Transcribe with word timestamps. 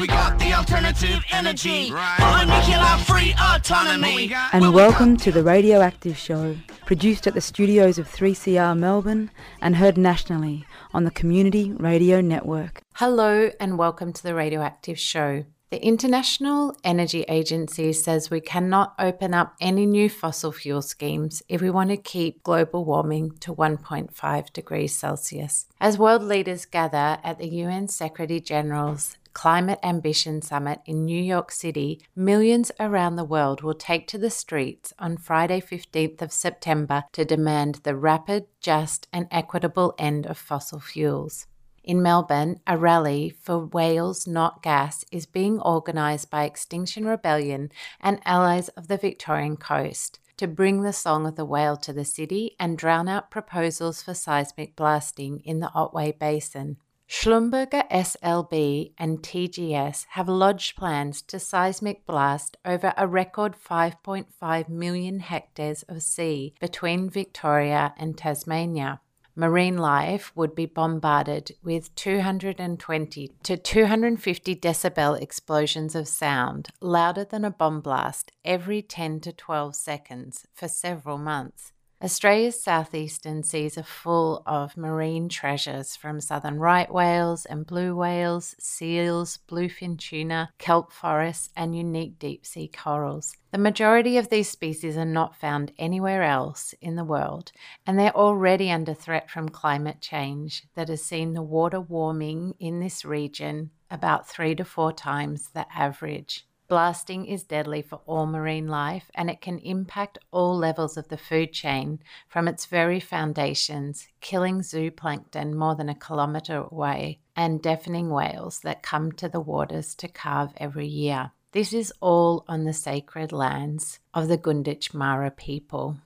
we 0.00 0.06
got 0.06 0.38
the 0.38 0.54
alternative 0.54 1.22
energy. 1.30 1.92
Right. 1.92 2.44
Nuclear 2.46 3.04
free 3.04 3.34
autonomy. 3.38 4.32
And 4.50 4.72
welcome 4.72 5.18
to 5.18 5.30
the 5.30 5.42
Radioactive 5.42 6.16
Show, 6.16 6.56
produced 6.86 7.26
at 7.26 7.34
the 7.34 7.42
studios 7.42 7.98
of 7.98 8.08
3CR 8.08 8.78
Melbourne 8.78 9.30
and 9.60 9.76
heard 9.76 9.98
nationally 9.98 10.64
on 10.94 11.04
the 11.04 11.10
Community 11.10 11.72
Radio 11.72 12.22
Network. 12.22 12.80
Hello, 12.94 13.50
and 13.60 13.76
welcome 13.76 14.14
to 14.14 14.22
the 14.22 14.34
Radioactive 14.34 14.98
Show. 14.98 15.44
The 15.70 15.84
International 15.84 16.74
Energy 16.82 17.22
Agency 17.28 17.92
says 17.92 18.28
we 18.30 18.40
cannot 18.40 18.94
open 18.98 19.34
up 19.34 19.54
any 19.60 19.86
new 19.86 20.08
fossil 20.08 20.50
fuel 20.50 20.82
schemes 20.82 21.42
if 21.48 21.60
we 21.60 21.70
want 21.70 21.90
to 21.90 21.96
keep 21.96 22.42
global 22.42 22.84
warming 22.84 23.36
to 23.40 23.54
1.5 23.54 24.52
degrees 24.52 24.96
Celsius. 24.96 25.66
As 25.78 25.98
world 25.98 26.22
leaders 26.22 26.64
gather 26.64 27.18
at 27.22 27.38
the 27.38 27.46
UN 27.46 27.86
Secretary 27.86 28.40
General's 28.40 29.16
Climate 29.32 29.78
Ambition 29.82 30.42
Summit 30.42 30.80
in 30.86 31.04
New 31.04 31.22
York 31.22 31.52
City, 31.52 32.00
millions 32.14 32.72
around 32.80 33.16
the 33.16 33.24
world 33.24 33.62
will 33.62 33.74
take 33.74 34.06
to 34.08 34.18
the 34.18 34.30
streets 34.30 34.92
on 34.98 35.16
Friday, 35.16 35.60
15th 35.60 36.20
of 36.22 36.32
September 36.32 37.04
to 37.12 37.24
demand 37.24 37.76
the 37.84 37.96
rapid, 37.96 38.46
just, 38.60 39.08
and 39.12 39.26
equitable 39.30 39.94
end 39.98 40.26
of 40.26 40.38
fossil 40.38 40.80
fuels. 40.80 41.46
In 41.82 42.02
Melbourne, 42.02 42.60
a 42.66 42.76
rally 42.76 43.30
for 43.30 43.66
Whales 43.66 44.26
Not 44.26 44.62
Gas 44.62 45.04
is 45.10 45.24
being 45.24 45.60
organised 45.60 46.30
by 46.30 46.44
Extinction 46.44 47.06
Rebellion 47.06 47.70
and 48.00 48.20
allies 48.24 48.68
of 48.70 48.88
the 48.88 48.98
Victorian 48.98 49.56
coast 49.56 50.20
to 50.36 50.46
bring 50.46 50.82
the 50.82 50.92
song 50.92 51.26
of 51.26 51.36
the 51.36 51.44
whale 51.44 51.76
to 51.76 51.92
the 51.92 52.04
city 52.04 52.56
and 52.58 52.78
drown 52.78 53.08
out 53.08 53.30
proposals 53.30 54.02
for 54.02 54.14
seismic 54.14 54.76
blasting 54.76 55.40
in 55.40 55.60
the 55.60 55.70
Otway 55.74 56.12
Basin. 56.12 56.76
Schlumberger 57.10 57.90
SLB 57.90 58.92
and 58.96 59.20
TGS 59.20 60.06
have 60.10 60.28
lodged 60.28 60.76
plans 60.76 61.20
to 61.22 61.40
seismic 61.40 62.06
blast 62.06 62.56
over 62.64 62.94
a 62.96 63.08
record 63.08 63.56
5.5 63.60 64.68
million 64.68 65.18
hectares 65.18 65.82
of 65.88 66.04
sea 66.04 66.54
between 66.60 67.10
Victoria 67.10 67.94
and 67.96 68.16
Tasmania 68.16 69.00
marine 69.34 69.76
life 69.78 70.30
would 70.36 70.54
be 70.54 70.66
bombarded 70.66 71.50
with 71.64 71.94
220 71.94 73.32
to 73.42 73.56
250 73.56 74.56
decibel 74.56 75.20
explosions 75.20 75.94
of 75.94 76.06
sound, 76.06 76.68
louder 76.80 77.24
than 77.24 77.44
a 77.44 77.50
bomb 77.50 77.80
blast, 77.80 78.30
every 78.44 78.82
10 78.82 79.18
to 79.20 79.32
12 79.32 79.74
seconds 79.74 80.46
for 80.52 80.68
several 80.68 81.18
months. 81.18 81.72
Australia's 82.02 82.58
southeastern 82.58 83.42
seas 83.42 83.76
are 83.76 83.82
full 83.82 84.42
of 84.46 84.74
marine 84.74 85.28
treasures 85.28 85.96
from 85.96 86.18
southern 86.18 86.58
right 86.58 86.90
whales 86.90 87.44
and 87.44 87.66
blue 87.66 87.94
whales, 87.94 88.54
seals, 88.58 89.38
bluefin 89.46 89.98
tuna, 89.98 90.50
kelp 90.56 90.90
forests, 90.92 91.50
and 91.54 91.76
unique 91.76 92.18
deep 92.18 92.46
sea 92.46 92.68
corals. 92.68 93.36
The 93.50 93.58
majority 93.58 94.16
of 94.16 94.30
these 94.30 94.48
species 94.48 94.96
are 94.96 95.04
not 95.04 95.36
found 95.36 95.72
anywhere 95.76 96.22
else 96.22 96.74
in 96.80 96.96
the 96.96 97.04
world, 97.04 97.52
and 97.86 97.98
they're 97.98 98.16
already 98.16 98.70
under 98.70 98.94
threat 98.94 99.28
from 99.28 99.50
climate 99.50 100.00
change 100.00 100.64
that 100.76 100.88
has 100.88 101.04
seen 101.04 101.34
the 101.34 101.42
water 101.42 101.82
warming 101.82 102.54
in 102.58 102.80
this 102.80 103.04
region 103.04 103.72
about 103.90 104.26
three 104.26 104.54
to 104.54 104.64
four 104.64 104.90
times 104.90 105.50
the 105.52 105.66
average. 105.76 106.46
Blasting 106.70 107.26
is 107.26 107.42
deadly 107.42 107.82
for 107.82 108.00
all 108.06 108.26
marine 108.26 108.68
life 108.68 109.10
and 109.16 109.28
it 109.28 109.40
can 109.40 109.58
impact 109.58 110.18
all 110.30 110.56
levels 110.56 110.96
of 110.96 111.08
the 111.08 111.16
food 111.18 111.52
chain 111.52 111.98
from 112.28 112.46
its 112.46 112.66
very 112.66 113.00
foundations, 113.00 114.06
killing 114.20 114.60
zooplankton 114.60 115.52
more 115.54 115.74
than 115.74 115.88
a 115.88 115.96
kilometre 115.96 116.68
away 116.70 117.18
and 117.34 117.60
deafening 117.60 118.08
whales 118.08 118.60
that 118.60 118.84
come 118.84 119.10
to 119.10 119.28
the 119.28 119.40
waters 119.40 119.96
to 119.96 120.06
calve 120.06 120.52
every 120.58 120.86
year. 120.86 121.32
This 121.50 121.72
is 121.72 121.92
all 122.00 122.44
on 122.46 122.62
the 122.62 122.72
sacred 122.72 123.32
lands 123.32 123.98
of 124.14 124.28
the 124.28 124.38
Gunditjmara 124.38 125.36
people. 125.36 125.96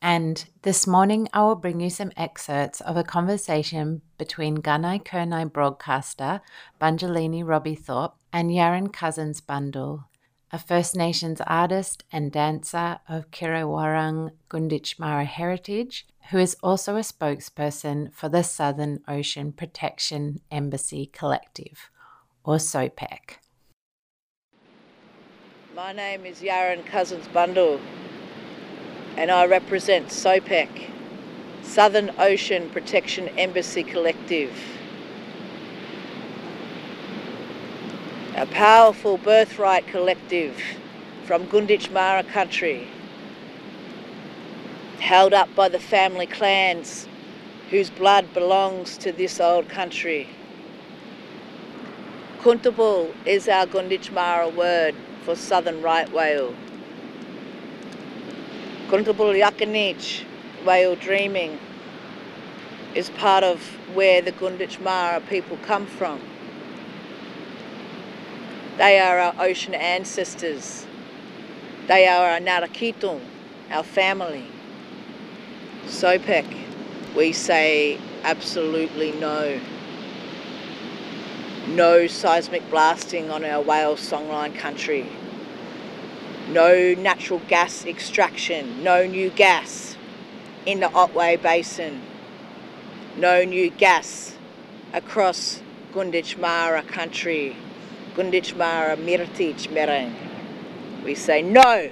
And 0.00 0.42
this 0.62 0.86
morning, 0.86 1.28
I 1.34 1.42
will 1.42 1.54
bring 1.54 1.80
you 1.80 1.90
some 1.90 2.12
excerpts 2.16 2.80
of 2.80 2.96
a 2.96 3.04
conversation 3.04 4.00
between 4.16 4.62
Gunai 4.62 5.04
Kurnai 5.04 5.52
broadcaster 5.52 6.40
Banjalini 6.80 7.46
Robbie 7.46 7.74
Thorpe 7.74 8.14
and 8.32 8.50
Yaron 8.50 8.92
Cousins 8.92 9.40
Bundle, 9.40 10.04
a 10.54 10.58
First 10.58 10.94
Nations 10.94 11.40
artist 11.48 12.04
and 12.12 12.30
dancer 12.30 13.00
of 13.08 13.32
Kiriwarang 13.32 14.30
Gunditjmara 14.48 15.26
heritage, 15.26 16.06
who 16.30 16.38
is 16.38 16.56
also 16.62 16.94
a 16.94 17.00
spokesperson 17.00 18.14
for 18.14 18.28
the 18.28 18.44
Southern 18.44 19.00
Ocean 19.08 19.50
Protection 19.50 20.40
Embassy 20.52 21.06
Collective, 21.06 21.90
or 22.44 22.58
SOPEC. 22.58 23.38
My 25.74 25.92
name 25.92 26.24
is 26.24 26.40
Yaron 26.40 26.86
Cousins 26.86 27.26
Bundle, 27.26 27.80
and 29.16 29.32
I 29.32 29.46
represent 29.46 30.10
SOPEC, 30.10 30.88
Southern 31.64 32.12
Ocean 32.16 32.70
Protection 32.70 33.28
Embassy 33.30 33.82
Collective. 33.82 34.52
A 38.36 38.46
powerful 38.46 39.16
birthright 39.16 39.86
collective 39.86 40.60
from 41.24 41.46
Gunditjmara 41.46 42.26
country, 42.28 42.88
held 44.98 45.32
up 45.32 45.54
by 45.54 45.68
the 45.68 45.78
family 45.78 46.26
clans 46.26 47.06
whose 47.70 47.90
blood 47.90 48.34
belongs 48.34 48.98
to 48.98 49.12
this 49.12 49.38
old 49.38 49.68
country. 49.68 50.28
Kuntabul 52.40 53.14
is 53.24 53.48
our 53.48 53.66
Gunditjmara 53.66 54.52
word 54.52 54.96
for 55.22 55.36
southern 55.36 55.80
right 55.80 56.12
whale. 56.12 56.52
Kuntabul 58.88 59.40
Yakanich, 59.40 60.24
whale 60.64 60.96
dreaming, 60.96 61.56
is 62.96 63.10
part 63.10 63.44
of 63.44 63.60
where 63.94 64.20
the 64.20 64.32
Gunditjmara 64.32 65.24
people 65.28 65.56
come 65.58 65.86
from. 65.86 66.20
They 68.76 68.98
are 68.98 69.20
our 69.20 69.34
ocean 69.38 69.72
ancestors. 69.74 70.84
They 71.86 72.08
are 72.08 72.30
our 72.30 72.40
Narakitung, 72.40 73.20
our 73.70 73.84
family. 73.84 74.46
SOPEC, 75.86 76.44
we 77.14 77.32
say 77.32 78.00
absolutely 78.24 79.12
no. 79.12 79.60
No 81.68 82.08
seismic 82.08 82.68
blasting 82.68 83.30
on 83.30 83.44
our 83.44 83.62
whale 83.62 83.94
songline 83.94 84.56
country. 84.58 85.06
No 86.48 86.94
natural 86.94 87.40
gas 87.48 87.86
extraction. 87.86 88.82
No 88.82 89.06
new 89.06 89.30
gas 89.30 89.96
in 90.66 90.80
the 90.80 90.90
Otway 90.92 91.36
Basin. 91.36 92.02
No 93.16 93.44
new 93.44 93.70
gas 93.70 94.36
across 94.92 95.62
Gunditjmara 95.92 96.86
country. 96.88 97.56
Gunditjmara 98.14 98.96
Mirtij 98.96 99.68
Mereng. 99.68 100.14
We 101.04 101.14
say 101.14 101.42
no. 101.42 101.90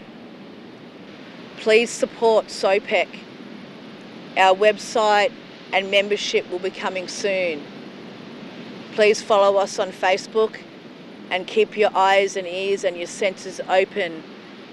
Please 1.59 1.91
support 1.91 2.47
SOPEC. 2.47 3.09
Our 4.37 4.57
website 4.57 5.33
and 5.73 5.91
membership 5.91 6.49
will 6.51 6.61
be 6.61 6.71
coming 6.71 7.09
soon. 7.09 7.63
Please 8.95 9.21
follow 9.21 9.59
us 9.59 9.79
on 9.79 9.91
Facebook 9.91 10.59
and 11.31 11.47
keep 11.47 11.77
your 11.77 11.91
eyes 11.95 12.37
and 12.37 12.47
ears 12.47 12.85
and 12.85 12.97
your 12.97 13.07
senses 13.07 13.61
open 13.69 14.23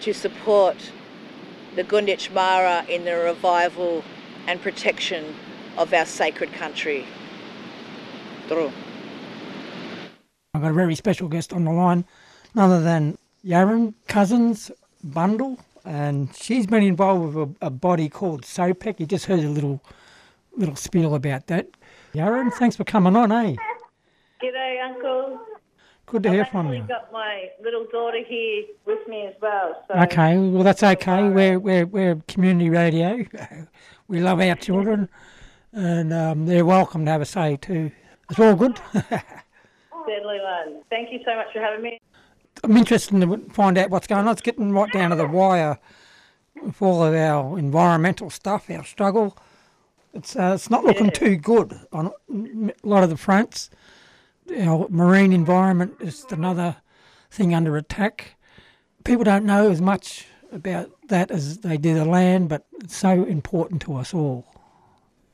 to 0.01 0.13
support 0.13 0.91
the 1.75 1.83
Gunditjmara 1.83 2.87
in 2.89 3.05
the 3.05 3.15
revival 3.15 4.03
and 4.45 4.61
protection 4.61 5.35
of 5.77 5.93
our 5.93 6.05
sacred 6.05 6.53
country. 6.53 7.05
Dru. 8.47 8.71
I've 10.55 10.61
got 10.61 10.71
a 10.71 10.73
very 10.73 10.95
special 10.95 11.27
guest 11.27 11.53
on 11.53 11.65
the 11.65 11.71
line, 11.71 12.05
none 12.55 12.71
other 12.71 12.81
than 12.81 13.19
Yaron 13.45 13.93
Cousins 14.07 14.71
Bundle, 15.03 15.59
and 15.85 16.35
she's 16.35 16.65
been 16.65 16.81
involved 16.81 17.35
with 17.35 17.49
a, 17.61 17.67
a 17.67 17.69
body 17.69 18.09
called 18.09 18.41
SOPEC. 18.41 18.99
You 18.99 19.05
just 19.05 19.27
heard 19.27 19.41
a 19.41 19.49
little 19.49 19.79
little 20.57 20.75
spiel 20.75 21.13
about 21.13 21.45
that. 21.47 21.67
Yaron, 22.15 22.51
thanks 22.53 22.75
for 22.75 22.83
coming 22.83 23.15
on, 23.15 23.31
eh? 23.31 23.55
G'day, 24.41 24.83
Uncle. 24.83 25.39
Good 26.07 26.23
to 26.23 26.29
I've 26.29 26.35
hear 26.35 26.45
from 26.45 26.73
you. 26.73 26.79
I've 26.79 26.87
got 26.87 27.11
my 27.13 27.49
little 27.63 27.85
daughter 27.91 28.23
here 28.27 28.63
with 28.85 29.07
me 29.07 29.27
as 29.27 29.35
well. 29.39 29.85
So 29.87 29.93
Okay, 29.99 30.35
well 30.35 30.63
that's 30.63 30.81
okay. 30.81 31.29
We're 31.29 31.59
we're 31.59 31.85
we're 31.85 32.15
community 32.27 32.71
radio. 32.71 33.23
we 34.07 34.19
love 34.19 34.41
our 34.41 34.55
children, 34.55 35.09
and 35.73 36.11
um, 36.11 36.47
they're 36.47 36.65
welcome 36.65 37.05
to 37.05 37.11
have 37.11 37.21
a 37.21 37.25
say 37.25 37.57
too. 37.57 37.91
It's 38.31 38.39
all 38.39 38.55
good. 38.55 38.81
Deadly 40.07 40.39
one. 40.41 40.81
Thank 40.89 41.11
you 41.11 41.19
so 41.25 41.35
much 41.35 41.47
for 41.53 41.59
having 41.59 41.81
me. 41.83 41.99
I'm 42.63 42.75
interested 42.75 43.19
to 43.21 43.37
find 43.53 43.77
out 43.77 43.89
what's 43.89 44.07
going 44.07 44.25
on. 44.25 44.31
It's 44.31 44.41
getting 44.41 44.71
right 44.71 44.91
down 44.91 45.11
to 45.11 45.15
the 45.15 45.27
wire 45.27 45.77
with 46.61 46.81
all 46.81 47.03
of 47.03 47.13
our 47.13 47.57
environmental 47.57 48.29
stuff, 48.29 48.69
our 48.69 48.83
struggle. 48.83 49.37
It's 50.13 50.35
uh, 50.35 50.53
it's 50.55 50.69
not 50.69 50.83
looking 50.83 51.05
Yeah. 51.07 51.11
too 51.11 51.35
good 51.37 51.79
on 51.93 52.07
a 52.07 52.71
lot 52.83 53.03
of 53.03 53.09
the 53.09 53.17
fronts. 53.17 53.69
our 54.59 54.87
marine 54.89 55.31
environment 55.31 55.93
is 55.99 56.25
another 56.31 56.77
thing 57.29 57.53
under 57.53 57.77
attack. 57.77 58.35
People 59.03 59.23
don't 59.23 59.45
know 59.45 59.69
as 59.69 59.79
much 59.79 60.25
about 60.51 60.89
that 61.09 61.29
as 61.29 61.59
they 61.59 61.77
do 61.77 61.93
the 61.93 62.05
land, 62.05 62.49
but 62.49 62.65
it's 62.81 62.97
so 62.97 63.23
important 63.25 63.81
to 63.83 63.95
us 63.95 64.13
all. 64.13 64.45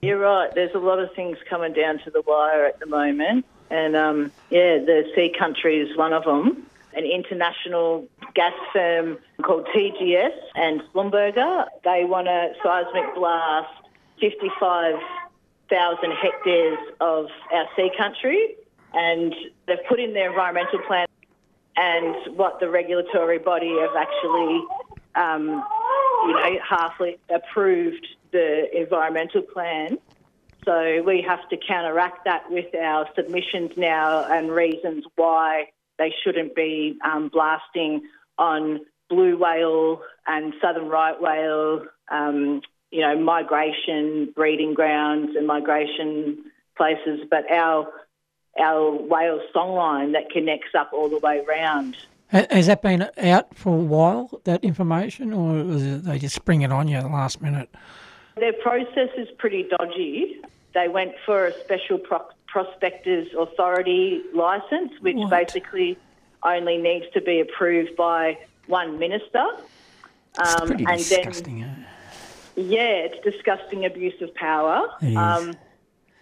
You're 0.01 0.19
right. 0.19 0.53
There's 0.53 0.75
a 0.75 0.79
lot 0.79 0.99
of 0.99 1.09
things 1.15 1.37
coming 1.49 1.71
down 1.73 1.99
to 2.03 2.11
the 2.11 2.21
wire 2.27 2.65
at 2.65 2.79
the 2.79 2.85
moment. 2.85 3.45
And 3.69 3.95
um, 3.95 4.31
yeah, 4.49 4.77
the 4.77 5.03
Sea 5.15 5.33
Country 5.37 5.79
is 5.79 5.97
one 5.97 6.13
of 6.13 6.23
them. 6.23 6.67
An 6.93 7.03
international 7.03 8.07
gas 8.35 8.53
firm 8.71 9.17
called 9.43 9.67
TGS 9.75 10.31
and 10.55 10.81
Schlumberger, 10.93 11.65
they 11.83 12.05
want 12.05 12.27
to 12.27 12.53
seismic 12.63 13.13
blast 13.15 13.73
55,000 14.21 16.11
hectares 16.11 16.77
of 17.01 17.27
our 17.51 17.65
sea 17.75 17.91
country. 17.97 18.55
And 18.93 19.35
they've 19.67 19.83
put 19.89 19.99
in 19.99 20.13
their 20.13 20.29
environmental 20.29 20.79
plan 20.87 21.07
and 21.75 22.37
what 22.37 22.59
the 22.59 22.69
regulatory 22.69 23.39
body 23.39 23.75
have 23.81 23.95
actually, 23.97 24.63
um, 25.15 25.63
you 26.27 26.33
know, 26.33 26.59
halfly 26.69 27.17
approved 27.29 28.07
the 28.31 28.65
environmental 28.77 29.41
plan. 29.41 29.97
So 30.65 31.03
we 31.05 31.21
have 31.27 31.47
to 31.49 31.57
counteract 31.57 32.25
that 32.25 32.49
with 32.49 32.73
our 32.75 33.07
submissions 33.15 33.71
now 33.77 34.25
and 34.25 34.51
reasons 34.51 35.05
why 35.15 35.65
they 35.99 36.13
shouldn't 36.23 36.55
be 36.55 36.97
um, 37.05 37.29
blasting 37.29 38.01
on 38.37 38.81
blue 39.09 39.37
whale 39.37 40.01
and 40.27 40.53
southern 40.59 40.89
right 40.89 41.19
whale, 41.21 41.85
um, 42.09 42.61
you 42.91 43.01
know, 43.01 43.17
migration 43.17 44.33
breeding 44.35 44.73
grounds 44.73 45.35
and 45.35 45.45
migration 45.45 46.45
places, 46.75 47.21
but 47.29 47.49
our 47.51 47.87
our 48.59 48.91
whale 48.91 49.41
songline 49.53 50.13
that 50.13 50.29
connects 50.31 50.73
up 50.77 50.91
all 50.93 51.09
the 51.09 51.19
way 51.19 51.43
round. 51.47 51.97
Has 52.29 52.67
that 52.67 52.81
been 52.81 53.07
out 53.17 53.55
for 53.55 53.73
a 53.73 53.81
while, 53.81 54.41
that 54.45 54.63
information, 54.63 55.31
or 55.33 55.61
they 55.63 56.17
just 56.17 56.35
spring 56.35 56.61
it 56.61 56.71
on 56.71 56.87
you 56.87 56.97
at 56.97 57.03
the 57.03 57.09
last 57.09 57.41
minute? 57.41 57.69
Their 58.37 58.53
process 58.53 59.09
is 59.17 59.27
pretty 59.37 59.67
dodgy. 59.77 60.41
They 60.75 60.87
went 60.89 61.13
for 61.25 61.47
a 61.47 61.53
special 61.61 61.97
pro- 61.97 62.27
prospectors 62.47 63.27
authority 63.37 64.21
license, 64.33 64.91
which 64.99 65.15
What? 65.15 65.29
basically 65.31 65.97
only 66.43 66.77
needs 66.77 67.05
to 67.13 67.21
be 67.21 67.39
approved 67.39 67.95
by 67.95 68.37
one 68.67 68.99
minister. 68.99 69.43
It's 70.37 70.61
Um, 70.61 70.67
pretty 70.67 70.85
and 70.85 70.97
disgusting. 70.97 71.63
eh? 71.63 71.67
then, 72.55 72.67
yeah, 72.69 73.07
it's 73.07 73.23
disgusting 73.23 73.85
abuse 73.85 74.21
of 74.21 74.35
power. 74.35 74.89
Um, 75.17 75.55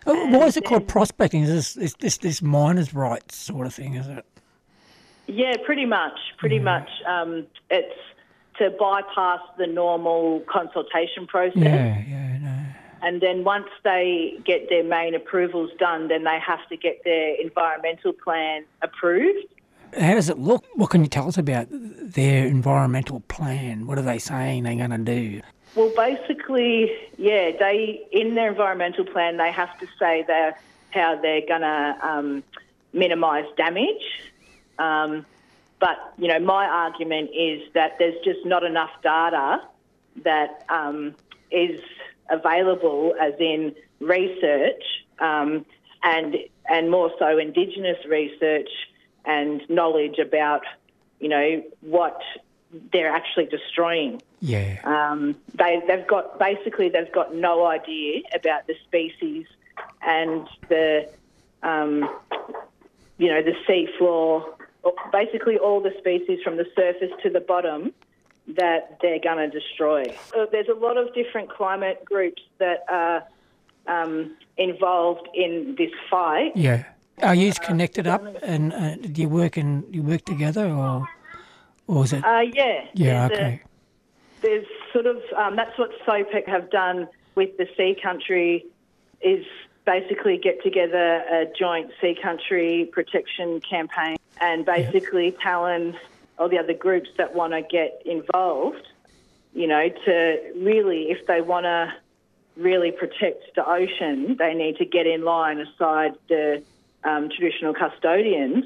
Oh, 0.06 0.28
Why 0.38 0.48
is 0.48 0.58
it 0.58 0.66
called 0.66 0.86
prospecting? 0.90 1.44
Is 1.44 1.50
this, 1.50 1.78
is 1.78 1.94
this 1.96 2.18
this 2.18 2.42
miners' 2.42 2.94
rights 2.94 3.38
sort 3.38 3.66
of 3.66 3.74
thing? 3.74 3.94
Is 3.96 4.06
it? 4.08 4.26
Yeah, 5.28 5.56
pretty 5.66 5.86
much. 5.86 6.20
Pretty 6.38 6.60
much. 6.60 6.90
Um, 7.08 7.48
it's 7.72 7.96
to 8.58 8.70
bypass 8.72 9.40
the 9.58 9.66
normal 9.66 10.42
consultation 10.42 11.26
process. 11.26 11.56
Yeah, 11.56 12.04
yeah, 12.06 12.38
no. 12.40 12.63
And 13.04 13.20
then 13.20 13.44
once 13.44 13.68
they 13.84 14.40
get 14.46 14.70
their 14.70 14.84
main 14.84 15.14
approvals 15.14 15.72
done, 15.78 16.08
then 16.08 16.24
they 16.24 16.40
have 16.40 16.66
to 16.70 16.78
get 16.78 17.04
their 17.04 17.36
environmental 17.36 18.14
plan 18.14 18.64
approved. 18.82 19.46
How 20.00 20.14
does 20.14 20.30
it 20.30 20.40
look? 20.40 20.64
What 20.76 20.90
can 20.90 21.04
you 21.04 21.10
tell 21.10 21.28
us 21.28 21.38
about 21.38 21.68
their 21.70 22.48
environmental 22.48 23.20
plan? 23.28 23.86
What 23.88 24.00
are 24.00 24.04
they 24.04 24.20
saying 24.20 24.64
they're 24.64 24.76
going 24.76 24.92
to 24.92 24.98
do? 24.98 25.42
Well, 25.76 25.92
basically, 25.96 26.92
yeah, 27.18 27.52
they 27.52 28.08
in 28.12 28.36
their 28.36 28.50
environmental 28.50 29.06
plan 29.06 29.38
they 29.38 29.52
have 29.52 29.78
to 29.80 29.88
say 30.00 30.24
that 30.28 30.62
how 30.92 31.20
they're 31.22 31.46
going 31.46 31.62
to 31.62 31.98
um, 32.02 32.44
minimise 32.94 33.46
damage. 33.58 34.22
Um, 34.80 35.26
but 35.80 36.14
you 36.18 36.30
know, 36.30 36.40
my 36.40 36.66
argument 36.66 37.32
is 37.36 37.62
that 37.74 38.00
there's 38.00 38.16
just 38.24 38.46
not 38.46 38.64
enough 38.64 38.92
data 39.04 39.62
that 40.24 40.64
um, 40.70 41.16
is 41.52 41.82
available, 42.34 43.14
as 43.20 43.34
in 43.40 43.76
research, 44.00 44.84
um, 45.20 45.66
and 46.04 46.38
and 46.70 46.90
more 46.90 47.12
so 47.20 47.38
Indigenous 47.38 47.98
research 48.08 48.70
and 49.26 49.62
knowledge 49.70 50.20
about 50.20 50.64
you 51.20 51.30
know 51.30 51.64
what 51.82 52.20
they're 52.92 53.14
actually 53.14 53.46
destroying. 53.46 54.22
Yeah, 54.42 54.80
Um, 54.84 55.36
they, 55.56 55.82
they've 55.88 56.08
got 56.08 56.40
basically 56.40 56.90
they've 56.90 57.12
got 57.12 57.34
no 57.34 57.66
idea 57.66 58.24
about 58.34 58.68
the 58.68 58.76
species 58.86 59.46
and 60.06 60.48
the 60.70 61.10
um, 61.62 62.10
you 63.18 63.30
know 63.30 63.42
the 63.42 63.56
sea 63.66 63.88
floor, 63.98 64.56
basically 65.12 65.58
all 65.58 65.80
the 65.80 65.94
species 65.98 66.42
from 66.44 66.58
the 66.58 66.66
surface 66.76 67.12
to 67.24 67.30
the 67.30 67.40
bottom 67.40 67.94
that 68.48 68.98
they're 69.02 69.20
going 69.20 69.50
to 69.50 69.60
destroy. 69.60 70.04
So 70.32 70.48
there's 70.52 70.68
a 70.68 70.74
lot 70.74 70.98
of 70.98 71.14
different 71.14 71.50
climate 71.50 72.04
groups 72.06 72.42
that 72.58 72.84
are 72.90 73.24
um, 73.88 74.36
involved 74.58 75.28
in 75.34 75.76
this 75.78 75.92
fight. 76.10 76.56
yeah. 76.56 76.86
Are 77.22 77.36
you 77.36 77.54
connected 77.54 78.08
up 78.08 78.26
and 78.42 78.74
uh, 78.74 78.96
do 78.96 79.22
you 79.22 79.30
work 79.30 79.56
in 79.56 79.86
you 79.92 80.02
work 80.02 80.26
together 80.26 80.68
or 80.68 81.08
or 81.86 82.06
is 82.06 82.12
it? 82.12 82.26
Uh, 82.26 82.40
yeah. 82.40 82.86
yeah, 82.96 83.28
there's 83.28 83.40
a- 83.40 83.44
okay. 83.44 83.62
there's 84.42 84.66
sort 84.92 85.06
of 85.06 85.22
um, 85.38 85.56
that's 85.56 85.78
what 85.78 85.92
SOPEC 86.08 86.48
have 86.48 86.72
done 86.72 87.08
with 87.36 87.56
the 87.58 87.68
Sea 87.78 87.96
Country 88.02 88.66
is 89.22 89.46
basically 89.86 90.38
get 90.38 90.64
together 90.64 91.24
a 91.30 91.46
joint 91.58 91.92
Sea 92.02 92.18
Country 92.20 92.90
protection 92.92 93.62
campaign 93.62 94.18
and 94.42 94.66
basically 94.66 95.36
challenge 95.42 95.96
all 96.38 96.50
the 96.50 96.58
other 96.58 96.74
groups 96.74 97.10
that 97.18 97.36
want 97.36 97.54
to 97.54 97.62
get 97.62 98.02
involved. 98.06 98.88
You 99.54 99.68
know, 99.68 99.88
to 100.06 100.52
really, 100.56 101.12
if 101.12 101.28
they 101.28 101.42
want 101.42 101.66
to 101.66 101.94
really 102.58 102.92
protect 102.92 103.56
the 103.56 103.68
ocean, 103.68 104.36
they 104.38 104.54
need 104.54 104.78
to 104.78 104.86
get 104.86 105.06
in 105.06 105.24
line 105.24 105.60
aside 105.60 106.14
the 106.28 106.64
um, 107.04 107.30
traditional 107.30 107.74
custodians 107.74 108.66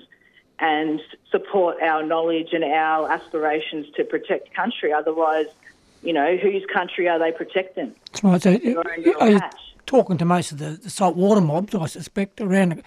and 0.60 1.02
support 1.30 1.82
our 1.82 2.04
knowledge 2.04 2.50
and 2.54 2.64
our 2.64 3.12
aspirations 3.12 3.86
to 3.96 4.04
protect 4.04 4.54
country. 4.54 4.92
Otherwise, 4.92 5.48
you 6.02 6.14
know, 6.14 6.38
whose 6.38 6.66
country 6.74 7.08
are 7.10 7.20
they 7.20 7.32
protecting? 7.32 7.94
That's 8.12 8.24
right. 8.24 8.42
So, 8.42 8.52
Your 8.52 8.80
own 8.80 9.04
little 9.04 9.22
are 9.22 9.30
you 9.30 9.40
patch. 9.40 9.56
talking 9.86 10.18
to 10.18 10.26
most 10.26 10.52
of 10.52 10.58
the, 10.60 10.72
the 10.72 10.90
saltwater 10.90 11.42
mobs, 11.42 11.76
I 11.76 11.86
suspect, 11.88 12.40
around. 12.42 12.82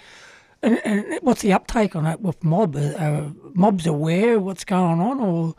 And, 0.62 0.80
and 0.84 1.18
what's 1.22 1.42
the 1.42 1.52
uptake 1.52 1.96
on 1.96 2.04
that 2.04 2.20
with 2.20 2.42
mob? 2.44 2.76
Are, 2.76 2.94
are 2.98 3.32
mobs 3.54 3.86
aware 3.86 4.36
of 4.36 4.42
what's 4.42 4.64
going 4.64 5.00
on, 5.00 5.20
or 5.20 5.54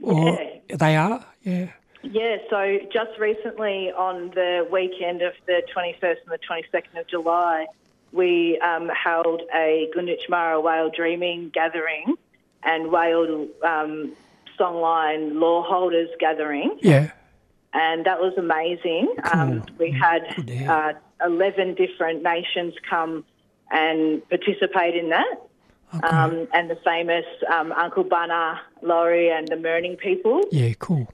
or 0.00 0.38
they 0.68 0.96
are? 0.96 1.24
Yeah. 1.42 1.68
Yeah, 2.02 2.36
so 2.50 2.78
just 2.92 3.18
recently 3.18 3.90
on 3.92 4.28
the 4.34 4.68
weekend 4.70 5.22
of 5.22 5.32
the 5.46 5.62
21st 5.74 6.16
and 6.26 6.32
the 6.32 6.38
22nd 6.38 7.00
of 7.00 7.06
July, 7.06 7.66
we 8.12 8.58
um, 8.58 8.90
held 8.90 9.40
a 9.54 9.88
Gunditjmara 9.96 10.62
Whale 10.62 10.90
Dreaming 10.90 11.48
gathering 11.54 12.14
and 12.62 12.92
whale 12.92 13.48
um, 13.64 14.12
songline 14.60 15.40
law 15.40 15.62
holders 15.62 16.10
gathering. 16.20 16.76
Yeah. 16.82 17.10
and 17.72 18.04
that 18.04 18.20
was 18.20 18.34
amazing. 18.36 19.14
Um, 19.32 19.64
we 19.78 19.90
had 19.90 20.22
Good 20.36 20.46
to 20.48 20.54
hear. 20.56 20.70
uh, 20.70 20.92
11 21.26 21.74
different 21.74 22.22
nations 22.22 22.74
come 22.88 23.24
and 23.70 24.26
participate 24.28 24.94
in 24.94 25.10
that. 25.10 25.40
Um, 26.02 26.48
and 26.52 26.68
the 26.68 26.74
famous 26.84 27.24
um, 27.52 27.70
Uncle 27.70 28.04
Bunna, 28.04 28.58
Lawrie, 28.82 29.30
and 29.30 29.46
the 29.46 29.54
Mirning 29.54 29.96
people. 29.96 30.42
Yeah. 30.50 30.72
Cool. 30.80 31.08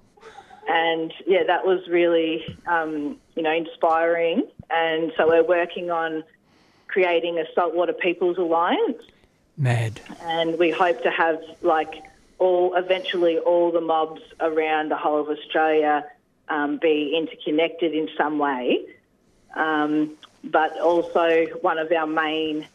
And 0.66 1.12
yeah, 1.26 1.42
that 1.46 1.66
was 1.66 1.86
really, 1.88 2.56
um, 2.66 3.18
you 3.34 3.42
know, 3.42 3.52
inspiring. 3.52 4.48
And 4.70 5.12
so 5.18 5.28
we're 5.28 5.42
working 5.42 5.90
on 5.90 6.24
creating 6.88 7.38
a 7.38 7.44
Saltwater 7.54 7.92
Peoples 7.92 8.38
Alliance 8.38 9.02
Mad. 9.56 10.00
and 10.22 10.58
we 10.58 10.70
hope 10.70 11.02
to 11.02 11.10
have 11.10 11.40
like 11.62 12.02
all 12.38 12.74
eventually 12.74 13.38
all 13.38 13.70
the 13.70 13.80
mobs 13.80 14.22
around 14.40 14.90
the 14.90 14.96
whole 14.96 15.20
of 15.20 15.28
Australia 15.28 16.04
um, 16.48 16.78
be 16.78 17.14
interconnected 17.16 17.92
in 17.92 18.08
some 18.16 18.38
way. 18.38 18.86
Um, 19.54 20.16
but 20.44 20.78
also 20.80 21.46
one 21.60 21.78
of 21.78 21.90
our 21.92 22.06
main, 22.06 22.66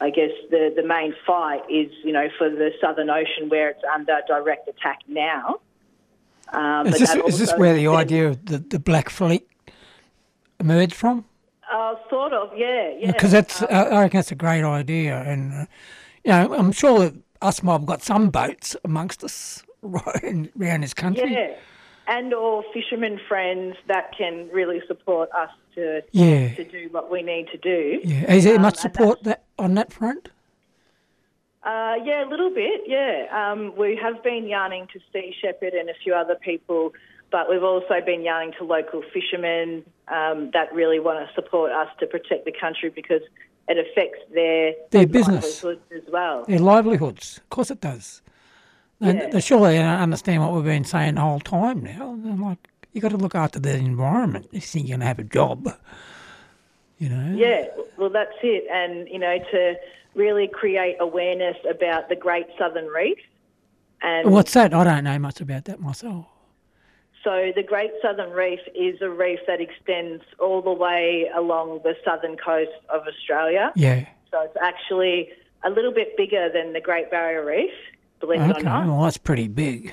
I 0.00 0.10
guess 0.10 0.30
the 0.50 0.72
the 0.74 0.82
main 0.82 1.14
fight 1.26 1.62
is 1.70 1.90
you 2.04 2.12
know 2.12 2.28
for 2.38 2.50
the 2.50 2.72
Southern 2.80 3.10
Ocean 3.10 3.48
where 3.48 3.70
it's 3.70 3.82
under 3.94 4.18
direct 4.26 4.68
attack 4.68 5.00
now. 5.08 5.60
Um, 6.52 6.86
Is 6.86 6.98
this 6.98 7.14
is 7.14 7.38
this 7.38 7.52
where 7.56 7.74
the 7.74 7.88
idea 7.88 8.28
of 8.28 8.44
the, 8.46 8.58
the 8.58 8.78
Black 8.78 9.10
Fleet 9.10 9.46
emerged 10.60 10.94
from? 10.94 11.24
Uh, 11.72 11.96
sort 12.08 12.32
of, 12.32 12.56
yeah, 12.56 12.92
yeah. 12.96 13.10
Because 13.10 13.32
that's 13.32 13.62
I 13.62 13.66
I 13.66 14.00
reckon 14.02 14.18
that's 14.18 14.30
a 14.30 14.36
great 14.36 14.62
idea, 14.62 15.20
and 15.22 15.52
uh, 15.52 15.66
you 16.24 16.30
know 16.30 16.54
I'm 16.54 16.72
sure 16.72 17.00
that 17.00 17.14
us 17.42 17.62
mob 17.62 17.86
got 17.86 18.02
some 18.02 18.30
boats 18.30 18.76
amongst 18.84 19.24
us 19.24 19.64
right 19.82 20.50
around 20.60 20.82
this 20.82 20.94
country. 20.94 21.32
yeah, 21.32 21.56
and 22.06 22.32
or 22.32 22.64
fishermen 22.72 23.18
friends 23.28 23.76
that 23.88 24.16
can 24.16 24.48
really 24.52 24.80
support 24.86 25.30
us 25.32 25.50
to 25.76 26.02
Yeah. 26.12 26.54
to 26.54 26.64
do 26.64 26.88
what 26.90 27.10
we 27.10 27.22
need 27.22 27.46
to 27.52 27.58
do. 27.58 28.00
Yeah. 28.04 28.32
Is 28.34 28.44
there 28.44 28.56
Um, 28.56 28.62
much 28.62 28.76
support 28.76 29.22
that 29.24 29.44
on 29.58 29.74
that 29.74 29.92
front? 29.92 30.30
Uh, 31.62 31.94
yeah, 32.04 32.24
a 32.24 32.28
little 32.28 32.50
bit, 32.50 32.82
yeah. 32.86 33.26
Um, 33.32 33.74
we 33.76 33.96
have 34.00 34.22
been 34.22 34.46
yarning 34.46 34.86
to 34.92 35.00
Sea 35.12 35.34
Shepherd 35.40 35.72
and 35.74 35.88
a 35.90 35.94
few 35.94 36.14
other 36.14 36.36
people, 36.36 36.92
but 37.32 37.50
we've 37.50 37.64
also 37.64 38.00
been 38.04 38.22
yarning 38.22 38.52
to 38.58 38.64
local 38.64 39.02
fishermen 39.12 39.84
um, 40.08 40.50
that 40.52 40.72
really 40.72 41.00
want 41.00 41.26
to 41.26 41.34
support 41.34 41.72
us 41.72 41.88
to 41.98 42.06
protect 42.06 42.44
the 42.44 42.52
country 42.52 42.88
because 42.90 43.22
it 43.68 43.76
affects 43.78 44.20
their, 44.32 44.74
Their 44.90 45.08
business. 45.08 45.64
as 45.64 46.02
well. 46.12 46.44
Their 46.46 46.60
livelihoods. 46.60 47.38
Of 47.38 47.50
course 47.50 47.72
it 47.72 47.80
does. 47.80 48.22
And 49.00 49.18
Yeah. 49.18 49.28
they 49.30 49.40
surely 49.40 49.72
they 49.72 49.78
don't 49.82 50.00
understand 50.00 50.42
what 50.42 50.52
we've 50.52 50.62
been 50.64 50.84
saying 50.84 51.16
the 51.16 51.20
whole 51.22 51.40
time 51.40 51.82
now. 51.82 52.14
They're 52.18 52.36
like, 52.36 52.68
you 52.96 53.02
got 53.02 53.10
to 53.10 53.16
look 53.16 53.34
after 53.34 53.60
the 53.60 53.74
environment 53.76 54.46
if 54.52 54.54
you 54.54 54.60
think 54.62 54.88
you're 54.88 54.96
going 54.96 55.00
to 55.00 55.06
have 55.06 55.18
a 55.18 55.24
job. 55.24 55.68
You 56.98 57.10
know? 57.10 57.36
Yeah, 57.36 57.66
well, 57.98 58.08
that's 58.10 58.32
it. 58.42 58.64
And, 58.72 59.06
you 59.08 59.18
know, 59.18 59.38
to 59.52 59.74
really 60.14 60.48
create 60.48 60.96
awareness 60.98 61.56
about 61.68 62.08
the 62.08 62.16
Great 62.16 62.46
Southern 62.58 62.86
Reef. 62.86 63.18
And 64.02 64.30
What's 64.32 64.54
that? 64.54 64.72
I 64.72 64.82
don't 64.82 65.04
know 65.04 65.18
much 65.18 65.40
about 65.40 65.66
that 65.66 65.78
myself. 65.80 66.26
so 67.22 67.52
the 67.54 67.62
Great 67.62 67.90
Southern 68.00 68.30
Reef 68.30 68.60
is 68.74 69.00
a 69.02 69.10
reef 69.10 69.40
that 69.46 69.60
extends 69.60 70.22
all 70.38 70.62
the 70.62 70.72
way 70.72 71.30
along 71.36 71.80
the 71.84 71.94
southern 72.04 72.36
coast 72.38 72.70
of 72.88 73.02
Australia. 73.06 73.72
Yeah. 73.76 74.06
So 74.30 74.40
it's 74.42 74.56
actually 74.62 75.28
a 75.64 75.70
little 75.70 75.92
bit 75.92 76.16
bigger 76.16 76.48
than 76.52 76.72
the 76.72 76.80
Great 76.80 77.10
Barrier 77.10 77.44
Reef, 77.44 77.70
believe 78.20 78.40
it 78.40 78.44
or 78.44 78.50
Okay. 78.52 78.62
not. 78.62 78.86
Well, 78.86 79.02
that's 79.02 79.18
pretty 79.18 79.48
big. 79.48 79.92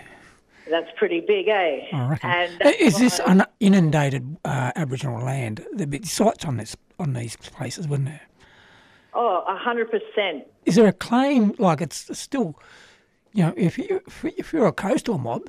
That's 0.69 0.89
pretty 0.97 1.19
big, 1.19 1.47
eh? 1.47 1.81
I 1.91 2.07
reckon. 2.09 2.29
And 2.29 2.75
Is 2.79 2.97
this 2.97 3.19
un- 3.21 3.45
inundated 3.59 4.37
uh, 4.45 4.71
Aboriginal 4.75 5.23
land? 5.23 5.65
There'd 5.73 5.89
be 5.89 6.01
sites 6.03 6.45
on 6.45 6.57
this 6.57 6.75
on 6.99 7.13
these 7.13 7.35
places, 7.35 7.87
wouldn't 7.87 8.09
there? 8.09 8.21
Oh, 9.13 9.43
a 9.47 9.55
hundred 9.57 9.91
percent. 9.91 10.45
Is 10.65 10.75
there 10.75 10.87
a 10.87 10.93
claim 10.93 11.53
like 11.59 11.81
it's 11.81 12.17
still, 12.17 12.57
you 13.33 13.43
know, 13.43 13.53
if 13.57 13.77
you 13.77 14.01
if, 14.07 14.25
if 14.25 14.53
you're 14.53 14.67
a 14.67 14.71
coastal 14.73 15.17
mob, 15.17 15.43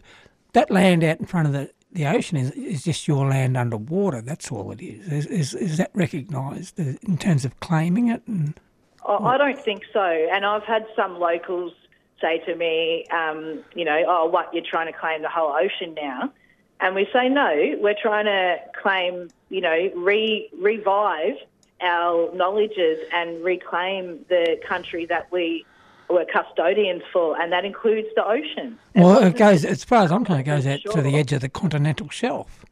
that 0.52 0.71
land 0.71 1.04
out 1.04 1.21
in 1.21 1.26
front 1.26 1.47
of 1.47 1.52
the, 1.52 1.71
the 1.92 2.06
ocean 2.06 2.37
is 2.37 2.50
is 2.52 2.83
just 2.83 3.06
your 3.09 3.28
land 3.28 3.56
underwater. 3.56 4.21
That's 4.21 4.50
all 4.50 4.73
it 4.73 4.83
is. 4.83 5.06
Is 5.12 5.26
is, 5.26 5.54
is 5.54 5.76
that 5.78 5.90
recognised 5.94 6.78
uh, 6.80 6.94
in 7.02 7.16
terms 7.18 7.44
of 7.44 7.59
claiming 7.61 8.09
it? 8.09 8.23
And 8.26 8.59
Oh, 9.06 9.23
I 9.25 9.37
don't 9.37 9.59
think 9.62 9.83
so. 9.92 10.00
And 10.02 10.47
I've 10.47 10.62
had 10.64 10.87
some 10.97 11.18
locals 11.21 11.75
say 12.21 12.38
to 12.47 12.54
me, 12.54 13.06
um, 13.12 13.64
you 13.75 13.85
know, 13.85 14.02
oh, 14.06 14.26
what, 14.26 14.52
you're 14.52 14.64
trying 14.64 14.92
to 14.92 14.99
claim 14.99 15.23
the 15.23 15.28
whole 15.28 15.52
ocean 15.52 15.94
now? 15.94 16.33
And 16.80 16.94
we 16.94 17.09
say, 17.12 17.28
no, 17.28 17.76
we're 17.80 17.97
trying 18.00 18.26
to 18.26 18.56
claim, 18.80 19.28
you 19.49 19.61
know, 19.61 19.90
re- 19.94 20.49
revive 20.59 21.37
our 21.80 22.35
knowledges 22.35 22.99
and 23.12 23.44
reclaim 23.44 24.25
the 24.28 24.59
country 24.66 25.06
that 25.06 25.30
we 25.30 25.64
were 26.09 26.26
custodians 26.30 27.02
for, 27.12 27.40
and 27.40 27.52
that 27.52 27.64
includes 27.64 28.09
the 28.14 28.25
ocean. 28.26 28.78
well, 28.94 29.23
it 29.23 29.37
goes 29.37 29.64
as 29.64 29.85
far 29.85 30.04
as 30.04 30.12
I'm 30.12 30.25
concerned, 30.25 30.47
it 30.47 30.50
goes 30.50 30.66
out 30.66 30.80
to 30.92 31.02
the 31.02 31.16
edge 31.16 31.33
of 31.33 31.40
the 31.40 31.49
continental 31.49 32.09
shelf. 32.11 32.64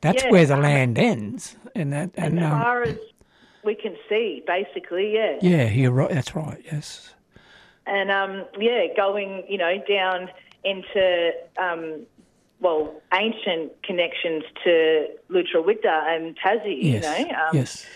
That's 0.00 0.24
Yeah, 0.24 0.30
where 0.30 0.46
the 0.46 0.56
land 0.56 0.98
ends, 0.98 1.56
and 1.74 1.92
that 1.92 2.10
and 2.16 2.38
As 2.40 2.44
um, 2.44 2.60
far 2.60 2.82
as 2.82 2.96
we 3.64 3.74
can 3.74 3.96
see, 4.08 4.42
basically, 4.46 5.14
yeah. 5.14 5.38
yeah, 5.40 5.68
you're 5.70 5.92
right. 5.92 6.10
That's 6.10 6.34
right. 6.34 6.60
Yes. 6.64 7.14
And 7.86 8.10
um, 8.10 8.44
yeah, 8.58 8.86
going 8.96 9.44
you 9.48 9.58
know 9.58 9.82
down 9.88 10.30
into 10.64 11.32
um, 11.60 12.06
well 12.60 13.00
ancient 13.12 13.72
connections 13.82 14.44
to 14.64 15.08
Lutruwita 15.30 16.16
and 16.16 16.36
Tassie. 16.38 16.78
Yes. 16.80 17.18
You 17.18 17.26
know, 17.26 17.30
um, 17.32 17.56
yes. 17.56 17.86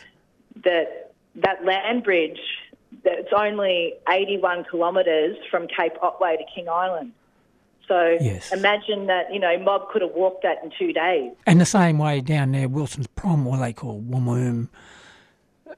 that 0.64 1.12
that 1.37 1.64
land 1.64 2.05
bridge 2.05 2.40
that's 3.05 3.33
only 3.37 3.95
81 4.09 4.64
kilometres 4.71 5.37
from 5.50 5.66
Cape 5.69 5.93
Otway 6.02 6.37
to 6.37 6.45
King 6.55 6.69
Island. 6.69 7.12
So 7.87 8.16
Yes. 8.21 8.52
imagine 8.52 9.07
that 9.07 9.33
you 9.33 9.38
know 9.38 9.57
Mob 9.59 9.90
could 9.90 10.02
have 10.02 10.12
walked 10.12 10.43
that 10.43 10.62
in 10.64 10.73
two 10.76 10.93
days. 10.93 11.33
And 11.47 11.61
the 11.61 11.66
same 11.66 11.99
way 11.99 12.21
down 12.21 12.52
there, 12.52 12.69
Wilson's 12.69 13.07
Prom, 13.07 13.45
what 13.45 13.59
they 13.61 13.73
call 13.73 14.00
Woomboom, 14.00 14.69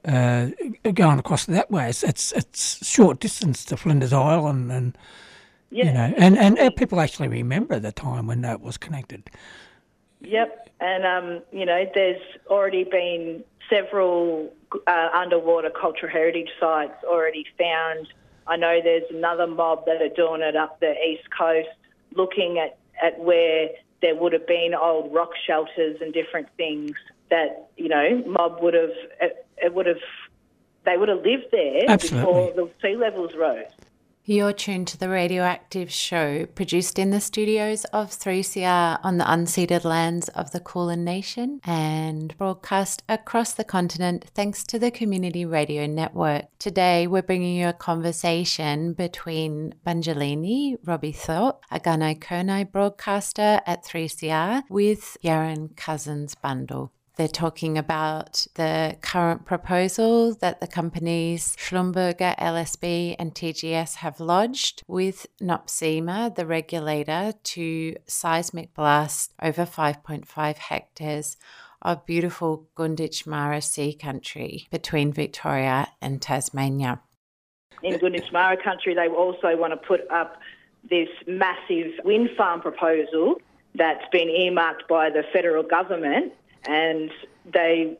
uh, 0.05 0.49
going 0.93 1.19
across 1.19 1.45
that 1.45 1.69
way, 1.71 1.89
it's, 1.89 2.03
it's 2.03 2.31
it's 2.31 2.85
short 2.87 3.19
distance 3.19 3.65
to 3.65 3.77
Flinders 3.77 4.13
Island, 4.13 4.71
and 4.71 4.97
Yeah. 5.71 5.85
you 5.85 5.93
know, 5.93 6.13
and 6.17 6.37
and 6.37 6.75
people 6.75 6.99
actually 6.99 7.27
remember 7.27 7.79
the 7.79 7.91
time 7.91 8.27
when 8.27 8.41
that 8.41 8.61
was 8.61 8.77
connected. 8.77 9.29
Yep, 10.21 10.69
and 10.79 11.05
um, 11.05 11.41
you 11.51 11.65
know, 11.65 11.85
there's 11.93 12.21
already 12.47 12.83
been 12.83 13.43
several 13.69 14.51
uh, 14.87 15.09
underwater 15.13 15.69
cultural 15.69 16.11
heritage 16.11 16.49
sites 16.59 17.03
already 17.03 17.45
found. 17.57 18.07
I 18.47 18.57
know 18.57 18.79
there's 18.83 19.09
another 19.11 19.47
mob 19.47 19.85
that 19.85 20.01
are 20.01 20.09
doing 20.09 20.41
it 20.41 20.55
up 20.55 20.79
the 20.79 20.93
east 21.07 21.27
coast, 21.37 21.69
looking 22.15 22.57
at, 22.57 22.77
at 23.01 23.19
where 23.19 23.69
there 24.01 24.15
would 24.15 24.33
have 24.33 24.47
been 24.47 24.73
old 24.73 25.13
rock 25.13 25.31
shelters 25.45 25.97
and 26.01 26.13
different 26.13 26.47
things 26.57 26.91
that 27.29 27.69
you 27.77 27.87
know 27.87 28.23
mob 28.25 28.61
would 28.61 28.73
have 28.73 28.91
it, 29.61 29.65
it 29.65 29.73
would 29.73 29.85
have 29.85 29.97
they 30.85 30.97
would 30.97 31.09
have 31.09 31.23
lived 31.23 31.47
there 31.51 31.81
Absolutely. 31.87 32.19
before 32.19 32.53
the 32.55 32.69
sea 32.81 32.95
levels 32.95 33.35
rose. 33.35 33.65
You're 34.29 34.53
tuned 34.53 34.87
to 34.89 34.97
the 34.99 35.09
Radioactive 35.09 35.91
Show, 35.91 36.45
produced 36.45 36.99
in 36.99 37.09
the 37.09 37.19
studios 37.19 37.85
of 37.85 38.11
3CR 38.11 38.99
on 39.01 39.17
the 39.17 39.23
unceded 39.23 39.83
lands 39.83 40.29
of 40.29 40.51
the 40.51 40.59
Kulin 40.59 41.03
Nation 41.03 41.59
and 41.63 42.37
broadcast 42.37 43.01
across 43.09 43.53
the 43.53 43.63
continent 43.63 44.25
thanks 44.35 44.63
to 44.65 44.77
the 44.77 44.91
Community 44.91 45.45
Radio 45.45 45.87
Network. 45.87 46.45
Today, 46.59 47.07
we're 47.07 47.23
bringing 47.23 47.55
you 47.55 47.69
a 47.69 47.73
conversation 47.73 48.93
between 48.93 49.73
Banjalini 49.83 50.77
Robbie 50.85 51.11
Thorpe, 51.11 51.63
a 51.71 51.79
Gunai 51.79 52.19
Kurnai 52.19 52.71
broadcaster 52.71 53.61
at 53.65 53.83
3CR, 53.83 54.61
with 54.69 55.17
Yaron 55.23 55.75
Cousins 55.75 56.35
Bundle. 56.35 56.91
They're 57.19 57.27
talking 57.27 57.77
about 57.77 58.47
the 58.55 58.95
current 59.01 59.45
proposal 59.45 60.35
that 60.35 60.61
the 60.61 60.67
companies 60.67 61.53
Schlumberger, 61.57 62.33
LSB, 62.37 63.17
and 63.19 63.35
TGS 63.35 63.95
have 63.95 64.21
lodged 64.21 64.83
with 64.87 65.27
NOPSEMA, 65.41 66.35
the 66.35 66.45
regulator, 66.45 67.33
to 67.43 67.95
seismic 68.07 68.73
blast 68.73 69.33
over 69.41 69.65
5.5 69.65 70.57
hectares 70.59 71.35
of 71.81 72.05
beautiful 72.05 72.69
Gunditj 72.77 73.27
Mara 73.27 73.61
Sea 73.61 73.91
country 73.91 74.69
between 74.71 75.11
Victoria 75.11 75.89
and 76.01 76.21
Tasmania. 76.21 77.01
in 77.83 77.99
Gunditjmara 77.99 78.63
country, 78.63 78.93
they 78.93 79.09
also 79.09 79.57
want 79.57 79.73
to 79.73 79.77
put 79.85 80.09
up 80.09 80.37
this 80.89 81.09
massive 81.27 81.91
wind 82.05 82.29
farm 82.37 82.61
proposal 82.61 83.41
that's 83.75 84.05
been 84.09 84.29
earmarked 84.29 84.87
by 84.87 85.09
the 85.09 85.23
federal 85.33 85.63
government, 85.63 86.31
and 86.65 87.11
they 87.51 87.97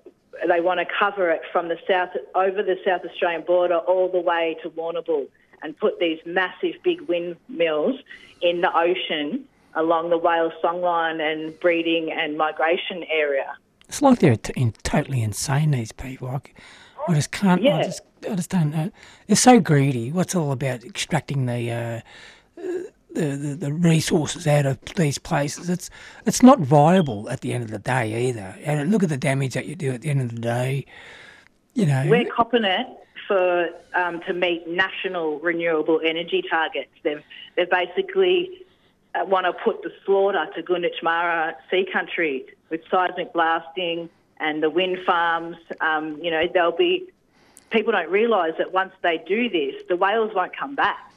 they 0.48 0.62
want 0.62 0.80
to 0.80 0.86
cover 0.98 1.30
it 1.30 1.42
from 1.52 1.68
the 1.68 1.78
south 1.88 2.10
over 2.36 2.64
the 2.64 2.78
South 2.86 3.02
Australian 3.04 3.44
border 3.44 3.78
all 3.78 4.10
the 4.10 4.22
way 4.22 4.58
to 4.64 4.70
Warrnambool, 4.70 5.28
and 5.62 5.78
put 5.78 6.00
these 6.00 6.20
massive 6.26 6.76
big 6.84 7.02
windmills 7.02 8.00
in 8.42 8.62
the 8.62 8.72
ocean 8.76 9.46
along 9.76 10.10
the 10.10 10.18
whales 10.18 10.54
songline 10.64 11.22
and 11.22 11.60
breeding 11.60 12.12
and 12.12 12.38
migration 12.38 13.04
area. 13.10 13.58
It's 13.88 14.02
like 14.02 14.20
they're 14.20 14.36
t- 14.36 14.54
in, 14.56 14.74
totally 14.84 15.22
insane. 15.22 15.72
These 15.72 15.92
people, 15.92 16.28
like, 16.28 16.56
I 17.08 17.14
just 17.14 17.32
can't. 17.32 17.66
I 17.66 17.84
just, 17.84 18.02
I 18.30 18.36
just 18.36 18.50
don't 18.50 18.72
know. 18.72 18.92
They're 19.28 19.36
so 19.36 19.60
greedy. 19.60 20.12
What's 20.12 20.36
all 20.36 20.52
about 20.52 20.84
extracting 20.84 21.46
the, 21.48 22.04
uh, 22.58 22.62
the, 23.20 23.36
the 23.36 23.56
the 23.56 23.74
resources 23.74 24.48
out 24.48 24.66
of 24.66 24.80
these 24.96 25.18
places? 25.18 25.70
It's 25.70 25.90
it's 26.26 26.42
not 26.42 26.60
viable 26.60 27.30
at 27.30 27.42
the 27.42 27.54
end 27.54 27.64
of 27.64 27.72
the 27.72 27.80
day 27.80 28.30
either. 28.30 28.56
And 28.64 28.92
look 28.92 29.04
at 29.04 29.10
the 29.10 29.18
damage 29.18 29.54
that 29.54 29.66
you 29.66 29.76
do 29.76 29.92
at 29.92 30.02
the 30.02 30.10
end 30.10 30.22
of 30.22 30.34
the 30.34 30.42
day. 30.42 30.86
You 31.74 31.86
know, 31.86 32.06
We're 32.08 32.30
copping 32.30 32.64
it 32.64 32.88
for 33.28 33.70
um, 33.94 34.22
to 34.22 34.34
meet 34.34 34.68
national 34.68 35.40
renewable 35.40 36.02
energy 36.04 36.44
targets. 36.50 36.92
They've 37.04 37.24
they've 37.56 37.70
basically 37.70 38.66
uh, 39.16 39.26
want 39.26 39.46
to 39.46 39.54
put 39.54 39.84
the 39.84 39.92
slaughter 40.06 40.48
to 40.56 40.64
Gunditjmara 40.64 41.56
Sea 41.70 41.88
Country 41.92 42.46
with 42.70 42.82
seismic 42.90 43.34
blasting 43.34 44.10
and 44.40 44.64
the 44.64 44.70
wind 44.70 45.00
farms. 45.06 45.58
Um, 45.82 46.20
you 46.22 46.32
know, 46.32 46.48
there'll 46.54 46.72
be 46.72 47.10
people 47.70 47.92
don't 47.92 48.10
realise 48.10 48.56
that 48.58 48.74
once 48.74 48.94
they 49.02 49.24
do 49.28 49.50
this, 49.50 49.76
the 49.88 49.96
whales 49.96 50.34
won't 50.34 50.56
come 50.56 50.76
back. 50.76 51.09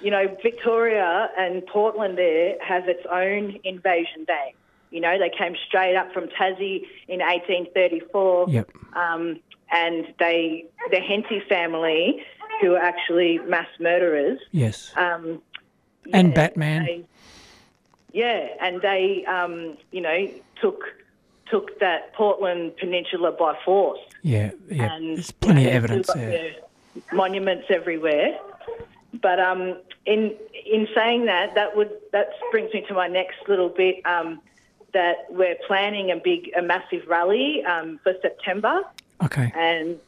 You 0.00 0.10
know, 0.10 0.36
Victoria 0.42 1.30
and 1.38 1.64
Portland 1.66 2.18
there 2.18 2.56
has 2.62 2.84
its 2.86 3.04
own 3.10 3.58
invasion 3.64 4.24
day. 4.26 4.54
You 4.90 5.00
know, 5.00 5.18
they 5.18 5.30
came 5.30 5.56
straight 5.66 5.96
up 5.96 6.12
from 6.12 6.28
Tassie 6.28 6.86
in 7.08 7.20
1834 7.20 8.46
Yep. 8.48 8.70
um, 8.94 9.40
and 9.72 10.06
they 10.18 10.66
the 10.90 11.00
Henty 11.00 11.40
family, 11.48 12.22
who 12.60 12.74
are 12.74 12.78
actually 12.82 13.38
mass 13.46 13.66
murderers. 13.80 14.38
Yes. 14.52 14.92
Um, 14.96 15.42
And 16.12 16.34
Batman. 16.34 16.84
they- 16.84 17.04
yeah, 18.12 18.48
and 18.60 18.80
they, 18.82 19.24
um, 19.26 19.76
you 19.90 20.00
know, 20.00 20.28
took 20.60 20.84
took 21.50 21.78
that 21.80 22.12
Portland 22.14 22.76
Peninsula 22.78 23.32
by 23.32 23.54
force. 23.64 23.98
Yeah. 24.22 24.50
Yeah. 24.70 24.94
And 24.94 25.16
There's 25.16 25.30
plenty 25.30 25.62
you 25.62 25.68
of 25.68 25.74
evidence 25.74 26.12
there. 26.14 26.52
Monuments 27.12 27.66
everywhere. 27.68 28.38
But 29.22 29.40
um, 29.40 29.76
in 30.06 30.34
in 30.66 30.88
saying 30.94 31.26
that, 31.26 31.54
that 31.54 31.76
would 31.76 31.90
that 32.12 32.28
brings 32.50 32.72
me 32.72 32.84
to 32.88 32.94
my 32.94 33.08
next 33.08 33.36
little 33.48 33.68
bit. 33.68 33.96
Um, 34.06 34.40
that 34.92 35.26
we're 35.28 35.56
planning 35.66 36.12
a 36.12 36.16
big, 36.16 36.52
a 36.56 36.62
massive 36.62 37.02
rally 37.08 37.64
um, 37.64 37.98
for 38.04 38.14
September, 38.22 38.82
Okay. 39.24 39.52
and 39.56 39.98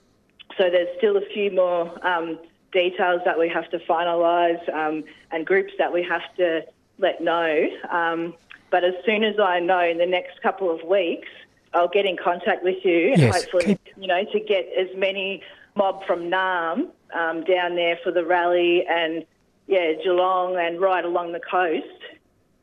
so 0.57 0.71
there's 0.71 0.97
still 0.97 1.17
a 1.17 1.27
few 1.35 1.51
more 1.51 2.07
um, 2.07 2.39
details 2.73 3.21
that 3.25 3.37
we 3.37 3.49
have 3.49 3.69
to 3.71 3.81
finalise 3.81 4.63
um, 4.73 5.03
and 5.33 5.45
groups 5.45 5.73
that 5.79 5.93
we 5.93 6.05
have 6.05 6.23
to 6.37 6.65
let 6.99 7.21
know. 7.21 7.67
Um, 7.91 8.35
but 8.71 8.85
as 8.85 8.95
soon 9.05 9.25
as 9.25 9.41
I 9.41 9.59
know 9.59 9.81
in 9.81 9.99
the 9.99 10.07
next 10.07 10.41
couple 10.41 10.71
of 10.71 10.83
weeks, 10.85 11.29
I'll 11.75 11.89
get 11.89 12.07
in 12.07 12.17
contact 12.17 12.63
with 12.63 12.85
you 12.85 13.13
and 13.13 13.23
Yes, 13.23 13.35
hopefully, 13.43 13.75
keep- 13.85 13.97
you 13.97 14.07
know, 14.07 14.23
to 14.25 14.39
get 14.41 14.69
as 14.79 14.89
many 14.97 15.43
mob 15.77 16.05
from 16.07 16.31
Naarm 16.31 16.89
um, 17.15 17.45
down 17.45 17.77
there 17.77 17.99
for 18.03 18.11
the 18.11 18.25
rally 18.25 18.85
and 18.89 19.25
yeah, 19.67 19.93
Geelong 20.03 20.57
and 20.57 20.81
right 20.81 21.05
along 21.05 21.33
the 21.33 21.41
coast. 21.41 21.87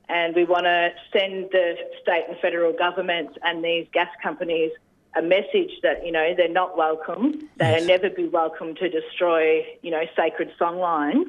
And 0.09 0.35
we 0.35 0.43
want 0.43 0.65
to 0.65 0.91
send 1.11 1.49
the 1.51 1.75
state 2.01 2.25
and 2.27 2.37
federal 2.39 2.73
governments 2.73 3.37
and 3.43 3.63
these 3.63 3.87
gas 3.93 4.09
companies 4.21 4.71
a 5.15 5.21
message 5.21 5.71
that, 5.83 6.05
you 6.05 6.11
know, 6.11 6.33
they're 6.35 6.49
not 6.49 6.75
welcome. 6.75 7.49
They'll 7.57 7.85
never 7.85 8.09
be 8.09 8.27
welcome 8.27 8.75
to 8.75 8.89
destroy, 8.89 9.65
you 9.81 9.91
know, 9.91 10.03
sacred 10.15 10.51
songlines. 10.59 11.27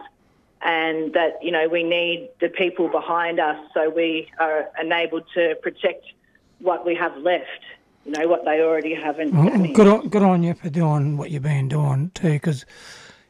And 0.63 1.13
that, 1.13 1.39
you 1.43 1.51
know, 1.51 1.69
we 1.69 1.83
need 1.83 2.31
the 2.41 2.49
people 2.49 2.89
behind 2.89 3.39
us 3.39 3.59
so 3.75 3.91
we 3.91 4.31
are 4.39 4.71
enabled 4.81 5.25
to 5.35 5.55
protect 5.63 6.07
what 6.61 6.87
we 6.87 6.95
have 6.95 7.15
left, 7.19 7.47
you 8.05 8.13
know, 8.13 8.29
what 8.29 8.45
they 8.45 8.61
already 8.61 8.95
haven't. 8.95 9.35
Well, 9.35 9.73
good 9.73 9.87
on, 9.87 10.09
good 10.09 10.23
on 10.23 10.43
you 10.43 10.55
for 10.55 10.71
doing 10.71 11.17
what 11.17 11.31
you've 11.31 11.43
been 11.43 11.69
doing 11.69 12.11
too, 12.15 12.33
because 12.33 12.65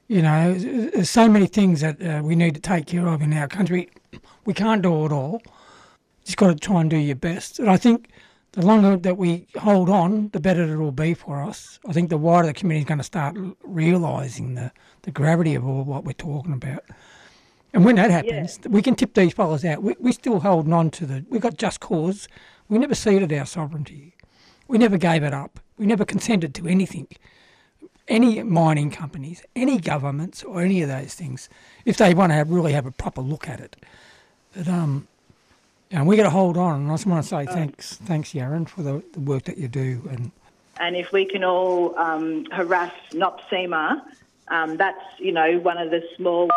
you 0.09 0.23
know 0.23 0.55
there's 0.55 1.11
so 1.11 1.29
many 1.29 1.47
things 1.47 1.81
that 1.81 2.03
uh, 2.03 2.23
we 2.23 2.35
need 2.37 2.55
to 2.55 2.61
take 2.61 2.87
care 2.87 3.07
of 3.07 3.23
in 3.23 3.33
our 3.33 3.49
country. 3.49 3.91
We 4.45 4.55
can't 4.55 4.83
do 4.83 5.07
it 5.07 5.13
all. 5.13 5.43
Just 6.25 6.37
got 6.37 6.49
to 6.49 6.55
try 6.55 6.81
and 6.81 6.91
do 6.91 6.97
your 6.97 7.17
best. 7.17 7.59
And 7.59 7.71
I 7.71 7.77
think 7.77 8.09
the 8.53 8.65
longer 8.65 8.97
that 8.97 9.19
we 9.19 9.47
hold 9.59 9.91
on, 9.91 10.31
the 10.33 10.41
better 10.41 10.63
it 10.63 10.79
will 10.79 10.93
be 10.93 11.13
for 11.15 11.43
us. 11.43 11.79
I 11.87 11.93
think 11.93 12.09
the 12.09 12.17
wider 12.17 12.47
the 12.47 12.55
community 12.55 12.85
is 12.85 12.89
going 12.89 12.99
to 12.99 13.05
start 13.05 13.37
realising 13.63 14.55
the, 14.55 14.73
the 15.03 15.11
gravity 15.11 15.55
of 15.55 15.67
all 15.67 15.83
what 15.85 16.05
we're 16.05 16.13
talking 16.13 16.53
about. 16.53 16.85
And 17.73 17.85
when 17.85 17.97
that 17.97 18.11
happens, 18.11 18.61
we 18.69 18.81
can 18.81 18.95
tip 18.95 19.15
these 19.15 19.33
fellas 19.33 19.65
out. 19.65 19.83
We, 19.83 19.97
we're 19.99 20.13
still 20.13 20.39
holding 20.41 20.73
on 20.73 20.91
to 20.93 21.07
the. 21.07 21.27
We've 21.29 21.41
got 21.41 21.57
just 21.57 21.81
cause. 21.81 22.29
We 22.69 22.79
never 22.79 22.95
ceded 22.95 23.33
our 23.33 23.45
sovereignty. 23.45 24.15
We 24.69 24.79
never 24.79 24.97
gave 24.99 25.23
it 25.23 25.35
up. 25.35 25.61
We 25.79 25.87
never 25.87 26.05
consented 26.05 26.55
to 26.57 26.67
anything. 26.67 27.09
Any 28.07 28.43
mining 28.43 28.91
companies, 28.91 29.43
any 29.57 29.79
governments, 29.79 30.43
or 30.43 30.61
any 30.61 30.83
of 30.83 30.89
those 30.89 31.15
things, 31.15 31.49
if 31.85 31.97
they 31.97 32.13
want 32.15 32.31
to 32.31 32.35
have, 32.35 32.51
really 32.51 32.73
have 32.73 32.87
a 32.87 32.91
proper 32.91 33.23
look 33.23 33.49
at 33.49 33.61
it. 33.61 33.77
But 34.55 34.69
um, 34.69 35.09
and 35.91 36.07
we 36.07 36.17
got 36.17 36.25
to 36.25 36.31
hold 36.31 36.57
on. 36.57 36.83
And 36.83 36.91
I 36.91 36.95
just 36.95 37.07
want 37.07 37.23
to 37.23 37.29
say 37.29 37.47
thanks, 37.47 37.97
thanks, 37.97 38.33
Yaron, 38.33 38.69
for 38.69 38.83
the, 38.83 39.03
the 39.13 39.21
work 39.21 39.45
that 39.45 39.59
you 39.59 39.69
do. 39.69 40.03
And 40.11 40.33
And 40.79 40.97
if 40.97 41.13
we 41.13 41.25
can 41.25 41.45
all 41.45 41.97
um, 41.99 42.47
harass 42.47 42.93
NOPSEMA, 43.13 44.03
um, 44.49 44.77
that's, 44.77 45.01
you 45.19 45.33
know, 45.33 45.59
one 45.61 45.79
of 45.79 45.91
the 45.91 46.03
smaller 46.17 46.51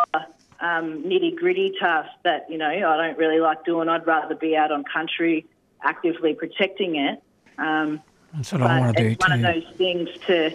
um, 0.60 1.02
nitty 1.04 1.36
gritty 1.36 1.72
tasks 1.78 2.14
that, 2.24 2.50
you 2.50 2.58
know, 2.58 2.68
I 2.68 2.96
don't 2.96 3.16
really 3.16 3.40
like 3.40 3.64
doing. 3.64 3.88
I'd 3.88 4.06
rather 4.06 4.34
be 4.34 4.56
out 4.56 4.72
on 4.72 4.84
country 4.84 5.46
actively 5.82 6.34
protecting 6.34 6.96
it. 6.96 7.22
Um, 7.58 8.00
that's 8.34 8.52
what 8.52 8.62
I 8.62 8.80
want 8.80 8.96
to 8.96 9.02
do 9.02 9.08
it's 9.10 9.26
one 9.26 9.32
of 9.32 9.54
those 9.54 9.76
things 9.76 10.08
to 10.26 10.54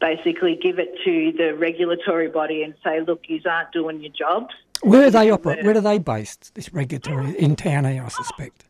basically 0.00 0.56
give 0.56 0.78
it 0.78 0.94
to 1.04 1.32
the 1.32 1.54
regulatory 1.54 2.28
body 2.28 2.62
and 2.62 2.74
say, 2.82 3.00
look, 3.00 3.24
you 3.28 3.40
aren't 3.46 3.72
doing 3.72 4.00
your 4.00 4.12
jobs. 4.12 4.54
Where 4.82 5.06
are 5.06 5.10
they 5.10 5.30
operate? 5.30 5.64
Where 5.64 5.76
are 5.76 5.80
they 5.80 5.98
based? 5.98 6.54
This 6.54 6.72
regulatory 6.72 7.38
in 7.38 7.56
town 7.56 7.84
here, 7.84 8.04
I 8.04 8.08
suspect. 8.08 8.64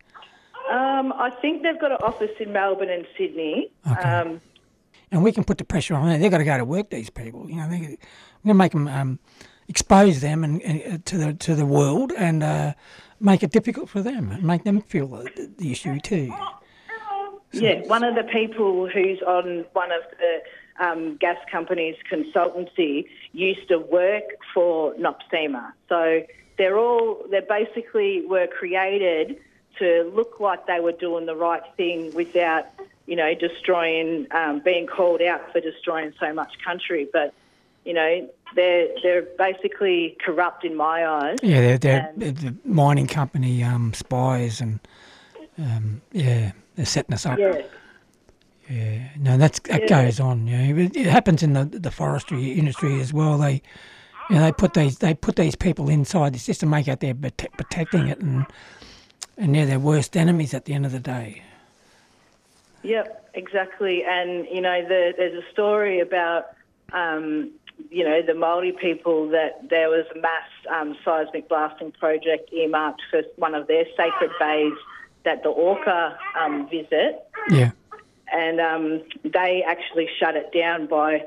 Um, 0.70 1.12
I 1.12 1.30
think 1.30 1.62
they've 1.62 1.80
got 1.80 1.92
an 1.92 1.98
office 2.02 2.30
in 2.38 2.52
Melbourne 2.52 2.88
and 2.88 3.06
Sydney. 3.18 3.70
Okay. 3.90 4.00
Um, 4.00 4.40
and 5.10 5.22
we 5.22 5.32
can 5.32 5.44
put 5.44 5.58
the 5.58 5.64
pressure 5.64 5.94
on 5.94 6.08
them. 6.08 6.20
They've 6.20 6.30
got 6.30 6.38
to 6.38 6.44
go 6.44 6.56
to 6.56 6.64
work. 6.64 6.90
These 6.90 7.10
people, 7.10 7.48
you 7.48 7.56
know, 7.56 7.68
they're 7.68 7.78
going 7.78 7.98
to 8.46 8.54
make 8.54 8.72
them 8.72 8.88
um, 8.88 9.18
expose 9.68 10.20
them 10.20 10.44
and, 10.44 10.62
and 10.62 10.82
uh, 10.82 10.98
to 11.04 11.18
the 11.18 11.34
to 11.34 11.54
the 11.54 11.66
world 11.66 12.12
and 12.16 12.42
uh, 12.42 12.74
make 13.20 13.42
it 13.42 13.50
difficult 13.50 13.88
for 13.88 14.02
them 14.02 14.30
and 14.30 14.42
make 14.42 14.64
them 14.64 14.80
feel 14.80 15.06
the, 15.06 15.50
the 15.58 15.72
issue 15.72 15.98
too. 16.00 16.32
Yeah, 17.62 17.86
one 17.86 18.04
of 18.04 18.14
the 18.14 18.24
people 18.24 18.88
who's 18.88 19.20
on 19.22 19.64
one 19.72 19.92
of 19.92 20.02
the 20.18 20.42
um, 20.84 21.16
gas 21.16 21.38
companies' 21.50 21.96
consultancy 22.10 23.06
used 23.32 23.68
to 23.68 23.78
work 23.78 24.24
for 24.52 24.94
NOPSEMA. 24.94 25.72
So 25.88 26.22
they're 26.58 26.78
all, 26.78 27.24
they 27.30 27.40
basically 27.40 28.26
were 28.26 28.46
created 28.46 29.38
to 29.78 30.10
look 30.14 30.38
like 30.40 30.66
they 30.66 30.80
were 30.80 30.92
doing 30.92 31.26
the 31.26 31.36
right 31.36 31.62
thing 31.76 32.14
without, 32.14 32.66
you 33.06 33.16
know, 33.16 33.34
destroying, 33.34 34.26
um, 34.30 34.60
being 34.60 34.86
called 34.86 35.20
out 35.20 35.52
for 35.52 35.60
destroying 35.60 36.12
so 36.18 36.32
much 36.32 36.54
country. 36.64 37.08
But, 37.12 37.34
you 37.84 37.92
know, 37.92 38.28
they're, 38.54 38.88
they're 39.02 39.22
basically 39.36 40.16
corrupt 40.24 40.64
in 40.64 40.76
my 40.76 41.06
eyes. 41.06 41.38
Yeah, 41.42 41.60
they're, 41.60 41.78
they're, 41.78 42.12
they're 42.16 42.32
the 42.32 42.54
mining 42.64 43.08
company 43.08 43.62
um, 43.64 43.92
spies 43.94 44.60
and 44.60 44.80
um, 45.58 46.02
yeah, 46.12 46.52
they're 46.76 46.86
setting 46.86 47.14
us 47.14 47.26
up. 47.26 47.38
Yeah. 47.38 47.62
Yeah, 48.68 49.08
no, 49.18 49.36
that's 49.36 49.60
that 49.60 49.82
Yeah. 49.82 50.04
goes 50.04 50.20
on. 50.20 50.46
Yeah, 50.46 50.62
it, 50.62 50.96
it 50.96 51.06
happens 51.06 51.42
in 51.42 51.52
the 51.52 51.64
the 51.66 51.90
forestry 51.90 52.52
industry 52.52 52.98
as 53.00 53.12
well. 53.12 53.36
They, 53.36 53.60
you 54.30 54.36
know, 54.36 54.42
they 54.42 54.52
put 54.52 54.72
these 54.72 54.98
they 54.98 55.12
put 55.12 55.36
these 55.36 55.54
people 55.54 55.90
inside 55.90 56.32
the 56.32 56.38
system, 56.38 56.70
make 56.70 56.88
out 56.88 57.00
they're 57.00 57.14
prote- 57.14 57.52
protecting 57.58 58.08
it, 58.08 58.20
and 58.20 58.46
and 59.36 59.54
they're 59.54 59.66
their 59.66 59.78
worst 59.78 60.16
enemies 60.16 60.54
at 60.54 60.64
the 60.64 60.72
end 60.72 60.86
of 60.86 60.92
the 60.92 61.00
day. 61.00 61.42
Yep, 62.84 63.30
exactly. 63.34 64.02
And 64.04 64.46
you 64.50 64.62
know, 64.62 64.82
the, 64.82 65.12
there's 65.16 65.44
a 65.44 65.50
story 65.52 66.00
about 66.00 66.46
um, 66.94 67.50
you 67.90 68.02
know 68.02 68.22
the 68.22 68.34
Maori 68.34 68.72
people 68.72 69.28
that 69.28 69.68
there 69.68 69.90
was 69.90 70.06
a 70.14 70.18
mass 70.20 70.48
um, 70.70 70.96
seismic 71.04 71.50
blasting 71.50 71.92
project 71.92 72.50
earmarked 72.50 73.02
for 73.10 73.22
one 73.36 73.54
of 73.54 73.66
their 73.66 73.84
sacred 73.94 74.30
bays 74.40 74.72
that 75.24 75.42
the 75.42 75.48
Orca 75.48 76.18
um, 76.40 76.68
visit, 76.68 77.26
Yeah, 77.50 77.70
and 78.32 78.60
um, 78.60 79.02
they 79.22 79.64
actually 79.66 80.08
shut 80.18 80.36
it 80.36 80.52
down 80.52 80.86
by 80.86 81.24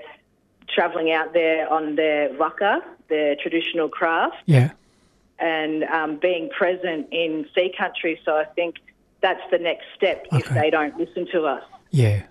travelling 0.74 1.12
out 1.12 1.34
there 1.34 1.72
on 1.72 1.96
their 1.96 2.34
waka, 2.34 2.82
their 3.10 3.36
traditional 3.36 3.90
craft. 3.90 4.38
Yeah, 4.46 4.72
and 5.40 5.84
um, 5.86 6.18
being 6.18 6.50
present 6.50 7.08
in 7.12 7.48
sea 7.54 7.74
country. 7.78 8.20
So 8.26 8.36
I 8.36 8.46
think 8.46 8.76
that's 9.22 9.42
the 9.52 9.58
next 9.58 9.86
step 9.96 10.26
if 10.32 10.48
they 10.50 10.70
don't 10.70 10.98
listen 10.98 11.28
to 11.32 11.46
us, 11.46 11.64
yeah. 11.92 12.24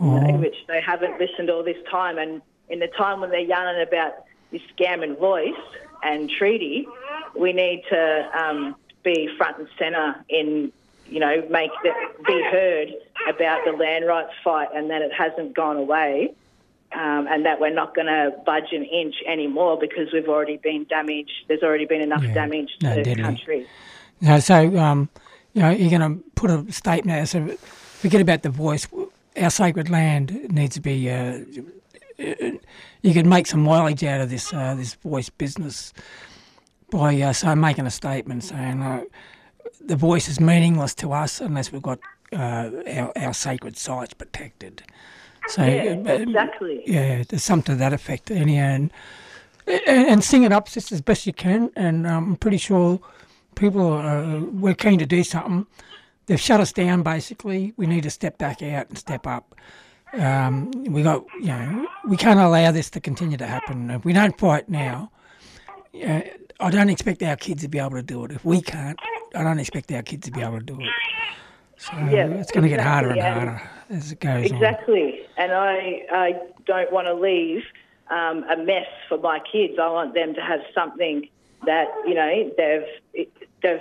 you 0.00 0.06
know, 0.06 0.26
Oh, 0.30 0.36
which 0.38 0.56
they 0.68 0.80
haven't 0.80 1.18
listened 1.20 1.50
all 1.50 1.62
this 1.62 1.76
time. 1.90 2.18
And 2.18 2.42
in 2.68 2.80
the 2.80 2.88
time 2.88 3.20
when 3.20 3.30
they're 3.30 3.40
yarning 3.40 3.82
about 3.86 4.24
this 4.50 4.62
scam 4.76 5.02
and 5.02 5.16
voice 5.18 5.52
and 6.02 6.30
treaty, 6.30 6.86
we 7.38 7.52
need 7.52 7.82
to 7.90 8.30
um, 8.34 8.74
be 9.02 9.28
front 9.36 9.58
and 9.58 9.68
centre 9.78 10.14
in, 10.28 10.72
you 11.08 11.20
know, 11.20 11.42
make 11.50 11.70
the, 11.82 11.90
be 12.26 12.42
heard 12.50 12.88
about 13.28 13.64
the 13.64 13.72
land 13.72 14.06
rights 14.06 14.32
fight 14.44 14.68
and 14.74 14.90
that 14.90 15.02
it 15.02 15.12
hasn't 15.12 15.54
gone 15.54 15.76
away. 15.76 16.34
Um, 16.94 17.26
and 17.26 17.46
that 17.46 17.58
we're 17.58 17.72
not 17.72 17.94
going 17.94 18.06
to 18.08 18.34
budge 18.44 18.70
an 18.72 18.84
inch 18.84 19.14
anymore 19.26 19.78
because 19.80 20.12
we've 20.12 20.28
already 20.28 20.58
been 20.58 20.84
damaged. 20.84 21.32
There's 21.48 21.62
already 21.62 21.86
been 21.86 22.02
enough 22.02 22.22
Yeah. 22.22 22.34
damage 22.34 22.68
No, 22.82 22.90
to 22.90 22.96
the 22.96 23.02
deadly. 23.02 23.22
country. 23.22 23.66
No, 24.20 24.38
so 24.40 24.76
um, 24.78 25.08
you 25.54 25.62
know, 25.62 25.70
you're 25.70 25.88
going 25.98 26.18
to 26.18 26.22
put 26.34 26.50
a 26.50 26.70
statement 26.70 27.18
out. 27.18 27.28
So 27.28 27.46
forget 27.56 28.20
about 28.20 28.42
the 28.42 28.50
voice. 28.50 28.86
Our 29.40 29.48
sacred 29.48 29.88
land 29.88 30.52
needs 30.52 30.74
to 30.74 30.82
be. 30.82 31.08
Uh, 31.10 31.38
you 32.18 33.14
can 33.14 33.26
make 33.26 33.46
some 33.46 33.60
mileage 33.62 34.04
out 34.04 34.20
of 34.20 34.28
this 34.28 34.52
uh, 34.52 34.74
this 34.74 34.92
voice 34.94 35.30
business 35.30 35.94
by 36.92 37.20
uh, 37.22 37.32
so 37.32 37.56
making 37.56 37.86
a 37.86 37.90
statement 37.90 38.44
saying 38.44 38.82
uh, 38.82 39.02
the 39.80 39.96
voice 39.96 40.28
is 40.28 40.38
meaningless 40.38 40.94
to 40.96 41.12
us 41.12 41.40
unless 41.40 41.72
we've 41.72 41.82
got 41.82 41.98
uh, 42.32 42.70
our, 42.86 43.12
our 43.16 43.32
sacred 43.32 43.76
sites 43.76 44.14
protected. 44.14 44.82
So 45.48 45.64
Yeah, 45.64 45.96
uh, 46.06 46.12
exactly. 46.12 46.82
yeah, 46.86 47.24
there's 47.28 47.42
something 47.42 47.74
to 47.74 47.78
that 47.78 47.92
effect. 47.92 48.30
Anyhow, 48.30 48.62
and, 48.64 48.90
and, 49.66 50.08
and 50.08 50.24
sing 50.24 50.44
it 50.44 50.52
up 50.52 50.68
just 50.68 50.92
as 50.92 51.00
best 51.00 51.26
you 51.26 51.32
can. 51.32 51.70
And 51.74 52.06
I'm 52.06 52.36
pretty 52.36 52.58
sure 52.58 53.00
people 53.54 53.86
are, 53.92 54.06
uh, 54.06 54.40
we're 54.40 54.74
keen 54.74 54.98
to 54.98 55.06
do 55.06 55.24
something. 55.24 55.66
They've 56.26 56.40
shut 56.40 56.60
us 56.60 56.72
down 56.72 57.02
basically. 57.02 57.72
We 57.76 57.86
need 57.86 58.02
to 58.04 58.10
step 58.10 58.38
back 58.38 58.62
out 58.62 58.88
and 58.88 58.98
step 58.98 59.26
up. 59.26 59.54
Um, 60.12 60.70
we 60.84 61.02
got, 61.02 61.24
you 61.40 61.46
know, 61.46 61.88
we 62.06 62.18
can't 62.18 62.38
allow 62.38 62.70
this 62.70 62.90
to 62.90 63.00
continue 63.00 63.38
to 63.38 63.46
happen. 63.46 63.90
If 63.90 64.04
we 64.04 64.12
don't 64.12 64.38
fight 64.38 64.68
now, 64.68 65.10
uh, 66.06 66.20
I 66.62 66.70
don't 66.70 66.90
expect 66.90 67.22
our 67.22 67.36
kids 67.36 67.62
to 67.62 67.68
be 67.68 67.78
able 67.78 67.90
to 67.90 68.02
do 68.02 68.24
it. 68.24 68.30
If 68.30 68.44
we 68.44 68.62
can't, 68.62 68.98
I 69.34 69.42
don't 69.42 69.58
expect 69.58 69.90
our 69.92 70.02
kids 70.02 70.26
to 70.26 70.30
be 70.30 70.42
able 70.42 70.58
to 70.58 70.64
do 70.64 70.80
it. 70.80 70.88
So 71.76 71.92
Yeah, 71.96 72.28
it's 72.28 72.52
going 72.52 72.62
to 72.62 72.68
get 72.68 72.80
harder 72.80 73.08
and 73.08 73.18
exactly, 73.18 73.46
harder 73.46 73.70
as 73.90 74.12
it 74.12 74.20
goes 74.20 74.50
on. 74.50 74.56
Exactly. 74.56 75.26
And 75.36 75.52
I, 75.52 76.02
I 76.12 76.40
don't 76.64 76.92
want 76.92 77.08
to 77.08 77.14
leave 77.14 77.64
um, 78.10 78.44
a 78.44 78.56
mess 78.56 78.86
for 79.08 79.18
my 79.18 79.40
kids. 79.40 79.74
I 79.80 79.88
want 79.88 80.14
them 80.14 80.34
to 80.34 80.40
have 80.40 80.60
something 80.74 81.28
that 81.64 81.88
you 82.06 82.14
know 82.14 82.50
they've 82.56 83.26
they've 83.62 83.80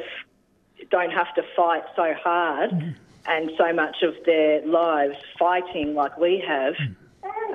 don't 0.89 1.11
have 1.11 1.33
to 1.35 1.43
fight 1.55 1.83
so 1.95 2.13
hard 2.13 2.95
and 3.25 3.51
so 3.57 3.71
much 3.73 4.01
of 4.03 4.13
their 4.25 4.65
lives 4.65 5.15
fighting 5.37 5.93
like 5.93 6.17
we 6.17 6.43
have 6.45 6.73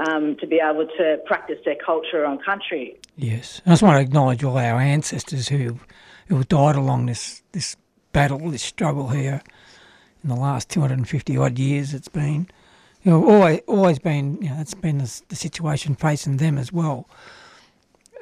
um, 0.09 0.37
to 0.37 0.47
be 0.47 0.61
able 0.63 0.87
to 0.87 1.19
practice 1.27 1.59
their 1.65 1.77
culture 1.77 2.25
on 2.25 2.39
country. 2.39 2.99
Yes, 3.17 3.61
I 3.67 3.71
just 3.71 3.83
want 3.83 3.97
to 3.97 4.03
acknowledge 4.03 4.45
all 4.45 4.59
our 4.59 4.81
ancestors 4.81 5.49
who 5.49 5.79
who 6.29 6.43
died 6.45 6.77
along 6.77 7.07
this 7.07 7.43
this 7.53 7.77
battle, 8.13 8.51
this 8.51 8.63
struggle 8.63 9.09
here 9.09 9.43
in 10.23 10.29
the 10.29 10.37
last 10.37 10.69
250 10.71 11.37
odd 11.37 11.59
years. 11.59 11.95
It's 11.95 12.09
been, 12.09 12.49
you 13.03 13.11
know, 13.11 13.25
always 13.25 13.61
always 13.67 13.99
been, 13.99 14.39
you 14.43 14.51
know, 14.51 14.57
that's 14.57 14.75
been 14.75 14.99
the, 14.99 15.23
the 15.29 15.37
situation 15.37 15.95
facing 15.95 16.39
them 16.39 16.59
as 16.59 16.73
well. 16.73 17.09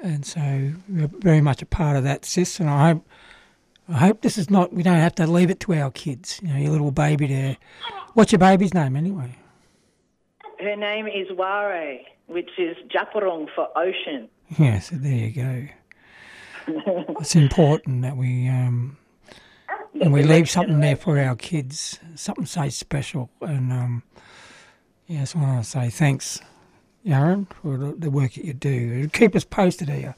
And 0.02 0.26
so 0.26 0.72
we're 0.88 1.08
very 1.08 1.40
much 1.40 1.62
a 1.62 1.66
part 1.66 1.96
of 1.96 2.04
that, 2.04 2.24
sis. 2.24 2.60
And 2.60 2.68
I 2.68 2.88
hope 2.88 3.06
I 3.88 3.98
hope 3.98 4.22
this 4.22 4.38
is 4.38 4.50
not. 4.50 4.72
We 4.72 4.82
don't 4.82 4.96
have 4.96 5.14
to 5.16 5.26
leave 5.26 5.50
it 5.50 5.60
to 5.60 5.74
our 5.74 5.90
kids. 5.90 6.40
You 6.42 6.48
know, 6.48 6.56
your 6.56 6.72
little 6.72 6.90
baby 6.90 7.26
there. 7.26 7.56
What's 8.14 8.32
your 8.32 8.38
baby's 8.38 8.74
name 8.74 8.96
anyway? 8.96 9.36
Her 10.64 10.76
name 10.76 11.06
is 11.06 11.30
Ware, 11.36 11.98
which 12.26 12.48
is 12.56 12.74
Japurong 12.88 13.48
for 13.54 13.68
ocean. 13.76 14.30
Yeah, 14.58 14.78
so 14.78 14.96
there 14.96 15.12
you 15.12 15.30
go. 15.30 15.66
it's 17.20 17.36
important 17.36 18.00
that 18.00 18.16
we 18.16 18.48
um, 18.48 18.96
and 20.00 20.10
we 20.10 20.22
leave 20.22 20.48
something 20.48 20.80
there 20.80 20.96
for 20.96 21.18
our 21.18 21.36
kids, 21.36 21.98
something 22.14 22.46
so 22.46 22.70
special. 22.70 23.28
And 23.42 23.70
um, 23.74 24.02
yeah, 25.06 25.18
I 25.18 25.20
just 25.20 25.36
want 25.36 25.62
to 25.62 25.68
say 25.68 25.90
thanks, 25.90 26.40
Yaron, 27.04 27.46
for 27.60 27.76
the, 27.76 28.10
work 28.10 28.32
that 28.32 28.46
you 28.46 28.54
do. 28.54 29.06
Keep 29.10 29.36
us 29.36 29.44
posted 29.44 29.90
here. 29.90 30.14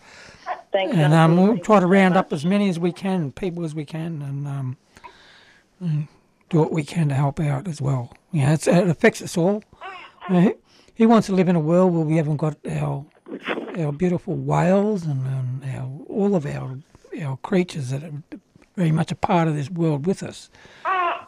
Thanks. 0.70 0.94
And 0.94 1.12
um, 1.12 1.36
we'll 1.36 1.58
try 1.58 1.80
to 1.80 1.86
round 1.88 2.16
up 2.16 2.32
as 2.32 2.46
many 2.46 2.68
as 2.68 2.78
we 2.78 2.92
can, 2.92 3.32
people 3.32 3.64
as 3.64 3.74
we 3.74 3.84
can, 3.84 4.22
and 4.22 4.46
um, 4.46 4.76
and 5.80 6.06
do 6.50 6.60
what 6.60 6.70
we 6.70 6.84
can 6.84 7.08
to 7.08 7.16
help 7.16 7.40
out 7.40 7.66
as 7.66 7.82
well. 7.82 8.14
Yeah, 8.30 8.52
it's, 8.52 8.68
it 8.68 8.88
affects 8.88 9.20
us 9.20 9.36
all. 9.36 9.64
Who 10.96 11.08
wants 11.08 11.26
to 11.28 11.34
live 11.34 11.48
in 11.48 11.56
a 11.56 11.60
world 11.60 11.92
where 11.92 12.04
we 12.04 12.16
haven't 12.16 12.38
got 12.38 12.56
our 12.68 13.04
our 13.78 13.92
beautiful 13.92 14.34
whales 14.34 15.04
and 15.04 15.26
um, 15.26 15.62
our 15.64 15.88
all 16.08 16.34
of 16.34 16.46
our 16.46 16.78
our 17.22 17.36
creatures 17.38 17.90
that 17.90 18.02
are 18.02 18.12
very 18.76 18.90
much 18.92 19.12
a 19.12 19.14
part 19.14 19.48
of 19.48 19.54
this 19.54 19.70
world 19.70 20.06
with 20.06 20.22
us? 20.22 20.50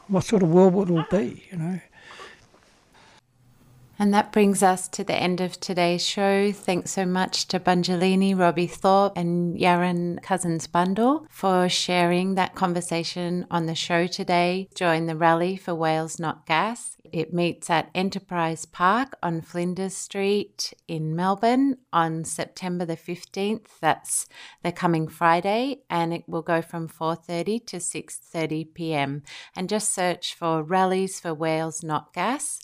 What 0.08 0.24
sort 0.24 0.42
of 0.42 0.48
world 0.50 0.74
would 0.74 0.90
it 0.90 1.10
be? 1.10 1.44
You 1.50 1.58
know. 1.58 1.80
And 4.00 4.14
that 4.14 4.30
brings 4.30 4.62
us 4.62 4.86
to 4.88 5.02
the 5.02 5.16
end 5.16 5.40
of 5.40 5.58
today's 5.58 6.06
show. 6.06 6.52
Thanks 6.52 6.92
so 6.92 7.04
much 7.04 7.48
to 7.48 7.58
Bungelini, 7.58 8.32
Robbie 8.32 8.68
Thorpe, 8.68 9.14
and 9.16 9.58
Yaron 9.58 10.22
Cousins 10.22 10.68
Bundle 10.68 11.26
for 11.28 11.68
sharing 11.68 12.36
that 12.36 12.54
conversation 12.54 13.44
on 13.50 13.66
the 13.66 13.74
show 13.74 14.06
today. 14.06 14.68
Join 14.76 15.06
the 15.06 15.16
rally 15.16 15.56
for 15.56 15.74
Whales 15.74 16.20
Not 16.20 16.46
Gas. 16.46 16.96
It 17.12 17.32
meets 17.32 17.70
at 17.70 17.90
Enterprize 17.94 18.66
Park 18.66 19.16
on 19.22 19.40
Flinders 19.40 19.96
Street 19.96 20.74
in 20.86 21.16
Melbourne 21.16 21.78
on 21.92 22.24
September 22.24 22.84
the 22.84 22.96
15th. 22.96 23.66
That's 23.80 24.26
the 24.62 24.72
coming 24.72 25.08
Friday 25.08 25.80
and 25.90 26.12
it 26.12 26.24
will 26.28 26.42
go 26.42 26.62
from 26.62 26.86
4:30 26.86 27.66
to 27.66 27.76
6:30 27.78 28.74
p.m. 28.74 29.22
And 29.56 29.68
just 29.68 29.92
search 29.94 30.34
for 30.34 30.62
rallies 30.62 31.18
for 31.18 31.34
Whales 31.34 31.82
Not 31.82 32.12
Gas 32.12 32.60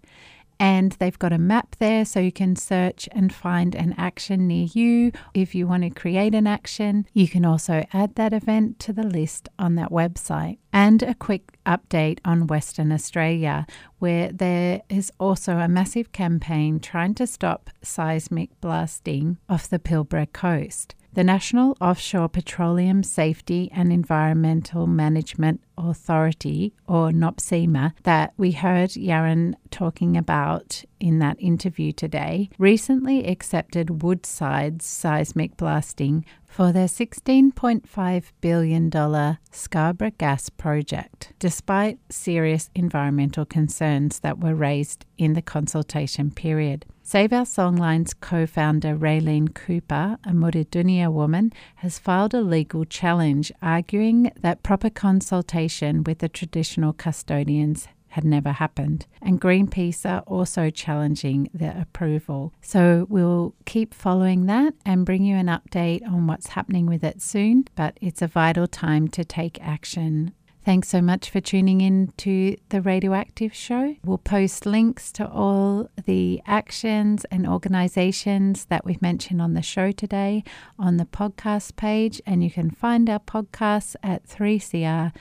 and 0.60 0.94
they've 0.94 1.20
got 1.20 1.34
a 1.34 1.38
map 1.38 1.76
there 1.80 2.06
so 2.06 2.20
you 2.20 2.32
can 2.32 2.56
search 2.56 3.08
and 3.12 3.34
find 3.34 3.76
an 3.76 3.94
action 3.98 4.48
near 4.48 4.68
you. 4.74 5.12
If 5.34 5.54
you 5.56 5.68
want 5.68 5.84
to 5.84 5.90
create 5.90 6.34
an 6.34 6.48
action, 6.48 7.06
you 7.14 7.28
can 7.28 7.46
also 7.46 7.86
add 7.94 8.16
that 8.16 8.34
event 8.34 8.80
to 8.80 8.94
the 8.94 9.04
list 9.04 9.50
on 9.60 9.76
that 9.76 9.92
website. 9.92 10.58
And 10.74 11.02
a 11.04 11.16
quick 11.16 11.58
update 11.66 12.20
on 12.24 12.48
Western 12.48 12.92
Australia, 12.92 13.66
where 14.00 14.32
there 14.32 14.82
is 14.90 15.12
also 15.20 15.58
a 15.58 15.68
massive 15.68 16.12
campaign 16.12 16.80
trying 16.80 17.16
to 17.16 17.28
stop 17.28 17.70
seismic 17.82 18.50
blasting 18.62 19.38
off 19.50 19.70
the 19.70 19.80
Pilbara 19.80 20.32
coast. 20.32 20.96
The 21.14 21.24
National 21.24 21.76
Offshore 21.82 22.30
Petroleum 22.30 23.02
Safety 23.02 23.72
and 23.74 23.92
Environmental 23.92 24.86
Management 24.86 25.62
Authority, 25.76 26.74
or 26.88 27.10
NOPSEMA, 27.10 27.94
that 28.04 28.34
we 28.38 28.52
heard 28.52 28.92
Yaron 28.92 29.56
talking 29.72 30.16
about 30.16 30.84
in 31.00 31.18
that 31.20 31.38
interview 31.40 31.92
today, 31.92 32.50
recently 32.60 33.26
accepted 33.26 34.04
Woodside's 34.04 34.86
seismic 34.86 35.58
blasting 35.58 36.24
for 36.46 36.72
their 36.72 36.88
$16.5 36.88 38.24
billion 38.42 39.38
Scarborough 39.52 40.12
Gas 40.18 40.50
project, 40.50 41.34
despite 41.40 42.00
serious 42.12 42.70
environmental 42.76 43.46
concerns 43.46 44.20
that 44.20 44.40
were 44.40 44.56
raised 44.56 45.06
in 45.18 45.34
the 45.34 45.42
consultation 45.42 46.30
period. 46.32 46.86
Save 47.10 47.32
Our 47.32 47.46
Songline's 47.46 48.14
co 48.14 48.46
founder 48.46 48.94
Raelene 48.94 49.54
Cooper, 49.54 50.18
a 50.26 50.32
Mardudhunera 50.32 51.10
woman, 51.10 51.54
has 51.76 51.98
filed 51.98 52.34
a 52.34 52.42
legal 52.42 52.84
challenge 52.84 53.50
arguing 53.62 54.30
that 54.42 54.62
proper 54.62 54.90
consultation 54.90 56.04
with 56.04 56.20
the 56.20 56.28
traditional 56.28 56.92
custodians 56.92 57.88
had 58.10 58.26
never 58.26 58.52
happened. 58.52 59.06
And 59.22 59.40
Greenpeace 59.40 60.06
are 60.06 60.20
also 60.24 60.70
challenging 60.70 61.50
the 61.54 61.80
approval. 61.80 62.52
So 62.62 63.08
we'll 63.08 63.56
keep 63.64 63.94
following 63.94 64.48
that 64.48 64.74
and 64.86 65.06
bring 65.06 65.24
you 65.24 65.38
an 65.38 65.48
update 65.48 66.06
on 66.06 66.28
what's 66.28 66.48
happening 66.48 66.88
with 66.88 67.06
it 67.06 67.22
soon. 67.22 67.70
But 67.76 67.98
it's 68.02 68.22
a 68.22 68.28
vital 68.28 68.68
time 68.68 69.08
to 69.10 69.24
take 69.24 69.62
action. 69.62 70.34
Thanks 70.68 70.90
so 70.90 71.02
much 71.02 71.30
for 71.30 71.40
tuning 71.40 71.80
in 71.80 72.12
to 72.18 72.58
the 72.68 72.82
Radioactive 72.82 73.54
Show. 73.54 73.96
We'll 74.04 74.18
post 74.18 74.66
links 74.66 75.14
to 75.14 75.26
all 75.26 75.90
the 76.04 76.42
actions 76.46 77.24
and 77.32 77.48
organizations 77.48 78.66
that 78.66 78.84
we've 78.84 79.02
mentioned 79.02 79.42
on 79.42 79.54
the 79.54 79.62
show 79.62 79.94
today 79.94 80.44
on 80.78 80.98
the 80.98 81.06
podcast 81.06 81.78
page, 81.78 82.22
and 82.26 82.44
you 82.44 82.52
can 82.52 82.70
find 82.70 83.10
our 83.10 83.20
podcasts 83.20 83.96
at 84.04 84.28
3cr.org.au 84.28 85.14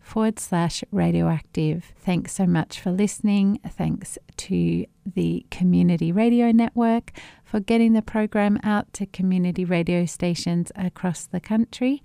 forward 0.00 0.38
slash 0.40 0.82
radioactive. 0.90 1.92
Thanks 1.98 2.32
so 2.32 2.46
much 2.46 2.80
for 2.80 2.90
listening. 2.90 3.60
Thanks 3.68 4.16
to 4.38 4.86
the 5.04 5.44
Community 5.50 6.12
Radio 6.12 6.50
Network 6.50 7.12
for 7.44 7.60
getting 7.60 7.92
the 7.92 8.00
program 8.00 8.58
out 8.62 8.90
to 8.94 9.04
community 9.04 9.66
radio 9.66 10.06
stations 10.06 10.72
across 10.76 11.26
the 11.26 11.40
country. 11.40 12.00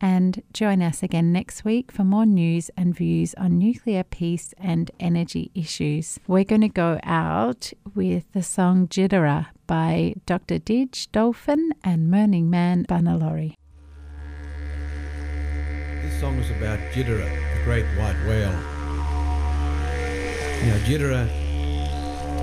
And 0.00 0.42
join 0.52 0.80
us 0.80 1.02
again 1.02 1.32
next 1.32 1.64
week 1.64 1.90
for 1.90 2.04
more 2.04 2.26
news 2.26 2.70
and 2.76 2.94
views 2.94 3.34
on 3.34 3.58
nuclear 3.58 4.04
peace 4.04 4.54
and 4.58 4.90
energy 5.00 5.50
issues. 5.54 6.20
We're 6.28 6.44
going 6.44 6.60
to 6.60 6.68
go 6.68 7.00
out 7.02 7.72
with 7.94 8.24
the 8.32 8.42
song 8.42 8.86
Jittera 8.86 9.48
by 9.66 10.14
Dr. 10.24 10.58
Didge 10.58 11.10
Dolphin 11.10 11.72
and 11.82 12.10
Burning 12.10 12.48
Man 12.48 12.84
Bunna 12.84 13.20
Lawrie. 13.20 13.56
This 16.02 16.20
song 16.20 16.38
is 16.38 16.50
about 16.50 16.78
Jittera, 16.92 17.28
the 17.56 17.64
great 17.64 17.84
white 17.98 18.16
whale. 18.26 18.52
Now, 20.62 20.78
Jittera, 20.84 21.26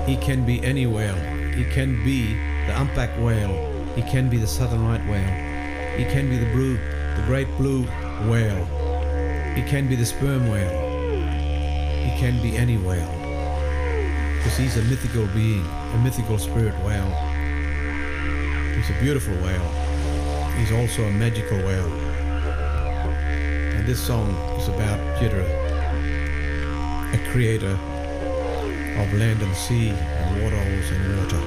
he 0.06 0.16
can 0.16 0.44
be 0.44 0.62
any 0.62 0.86
whale. 0.86 1.16
He 1.54 1.64
can 1.64 2.04
be 2.04 2.34
the 2.66 2.78
umpback 2.78 3.10
whale. 3.18 3.72
He 3.94 4.02
can 4.02 4.28
be 4.28 4.36
the 4.36 4.46
southern 4.46 4.86
right 4.86 5.04
whale. 5.06 5.98
He 5.98 6.04
can 6.04 6.28
be 6.28 6.36
the 6.36 6.50
blue, 6.52 6.78
the 7.16 7.22
great 7.22 7.48
blue 7.56 7.82
whale. 8.28 8.64
He 9.54 9.62
can 9.62 9.88
be 9.88 9.96
the 9.96 10.04
sperm 10.04 10.48
whale. 10.48 10.68
He 12.04 12.10
can 12.20 12.40
be 12.42 12.56
any 12.56 12.76
whale. 12.76 13.10
Because 14.36 14.56
he's 14.58 14.76
a 14.76 14.82
mythical 14.82 15.26
being, 15.28 15.64
a 15.66 16.00
mythical 16.04 16.38
spirit 16.38 16.74
whale. 16.84 17.10
He's 18.74 18.90
a 18.90 19.00
beautiful 19.00 19.34
whale. 19.36 19.68
He's 20.58 20.72
also 20.72 21.04
a 21.04 21.10
magical 21.10 21.56
whale. 21.58 21.92
And 23.76 23.86
this 23.86 23.98
song 23.98 24.30
is 24.58 24.68
about 24.68 24.98
Jidra, 25.18 25.46
a 27.14 27.30
creator 27.30 27.78
of 29.00 29.12
land 29.14 29.40
and 29.40 29.56
sea 29.56 29.88
and 29.88 30.42
waterholes 30.42 30.90
and 30.90 31.18
water. 31.18 31.42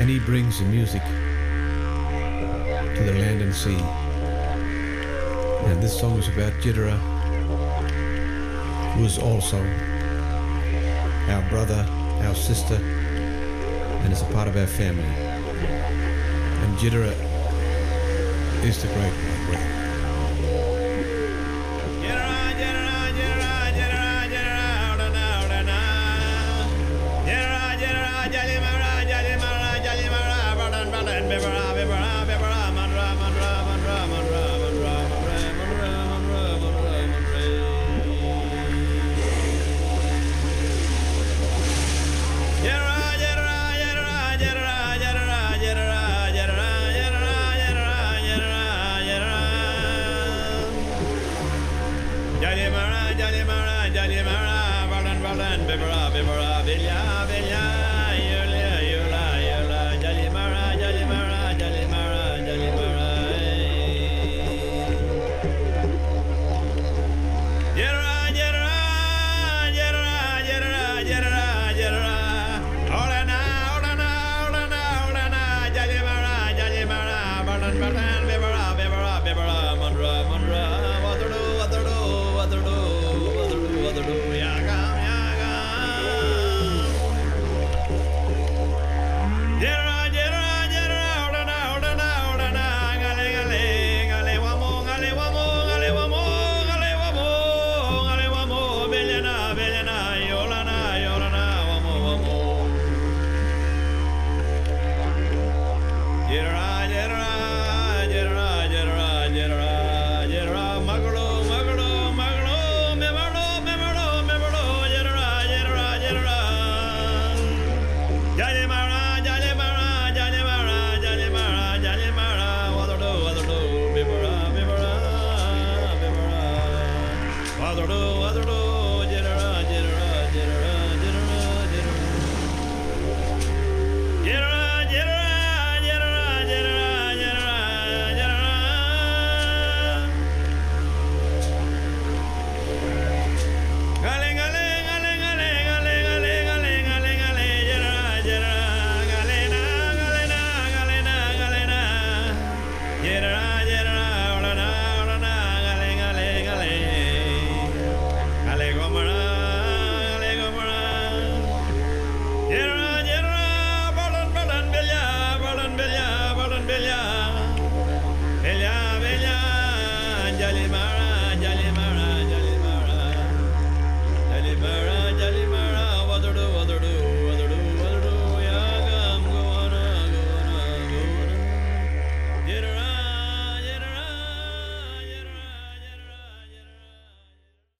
And 0.00 0.10
he 0.10 0.18
brings 0.18 0.58
the 0.58 0.64
music 0.64 1.02
to 2.98 3.04
the 3.04 3.12
land 3.12 3.40
and 3.40 3.54
sea. 3.54 3.78
And 5.70 5.80
this 5.80 5.96
song 6.00 6.18
is 6.18 6.26
about 6.26 6.52
Jidra, 6.54 6.98
who 8.94 9.04
is 9.04 9.18
also 9.18 9.58
our 11.32 11.48
brother, 11.48 11.86
our 12.26 12.34
sister, 12.34 12.74
and 12.74 14.12
is 14.12 14.22
a 14.22 14.24
part 14.26 14.48
of 14.48 14.56
our 14.56 14.66
family. 14.66 15.04
And 15.04 16.76
Jidra 16.78 17.12
is 18.64 18.82
the 18.82 18.88
great 18.88 19.12
white. 19.46 19.87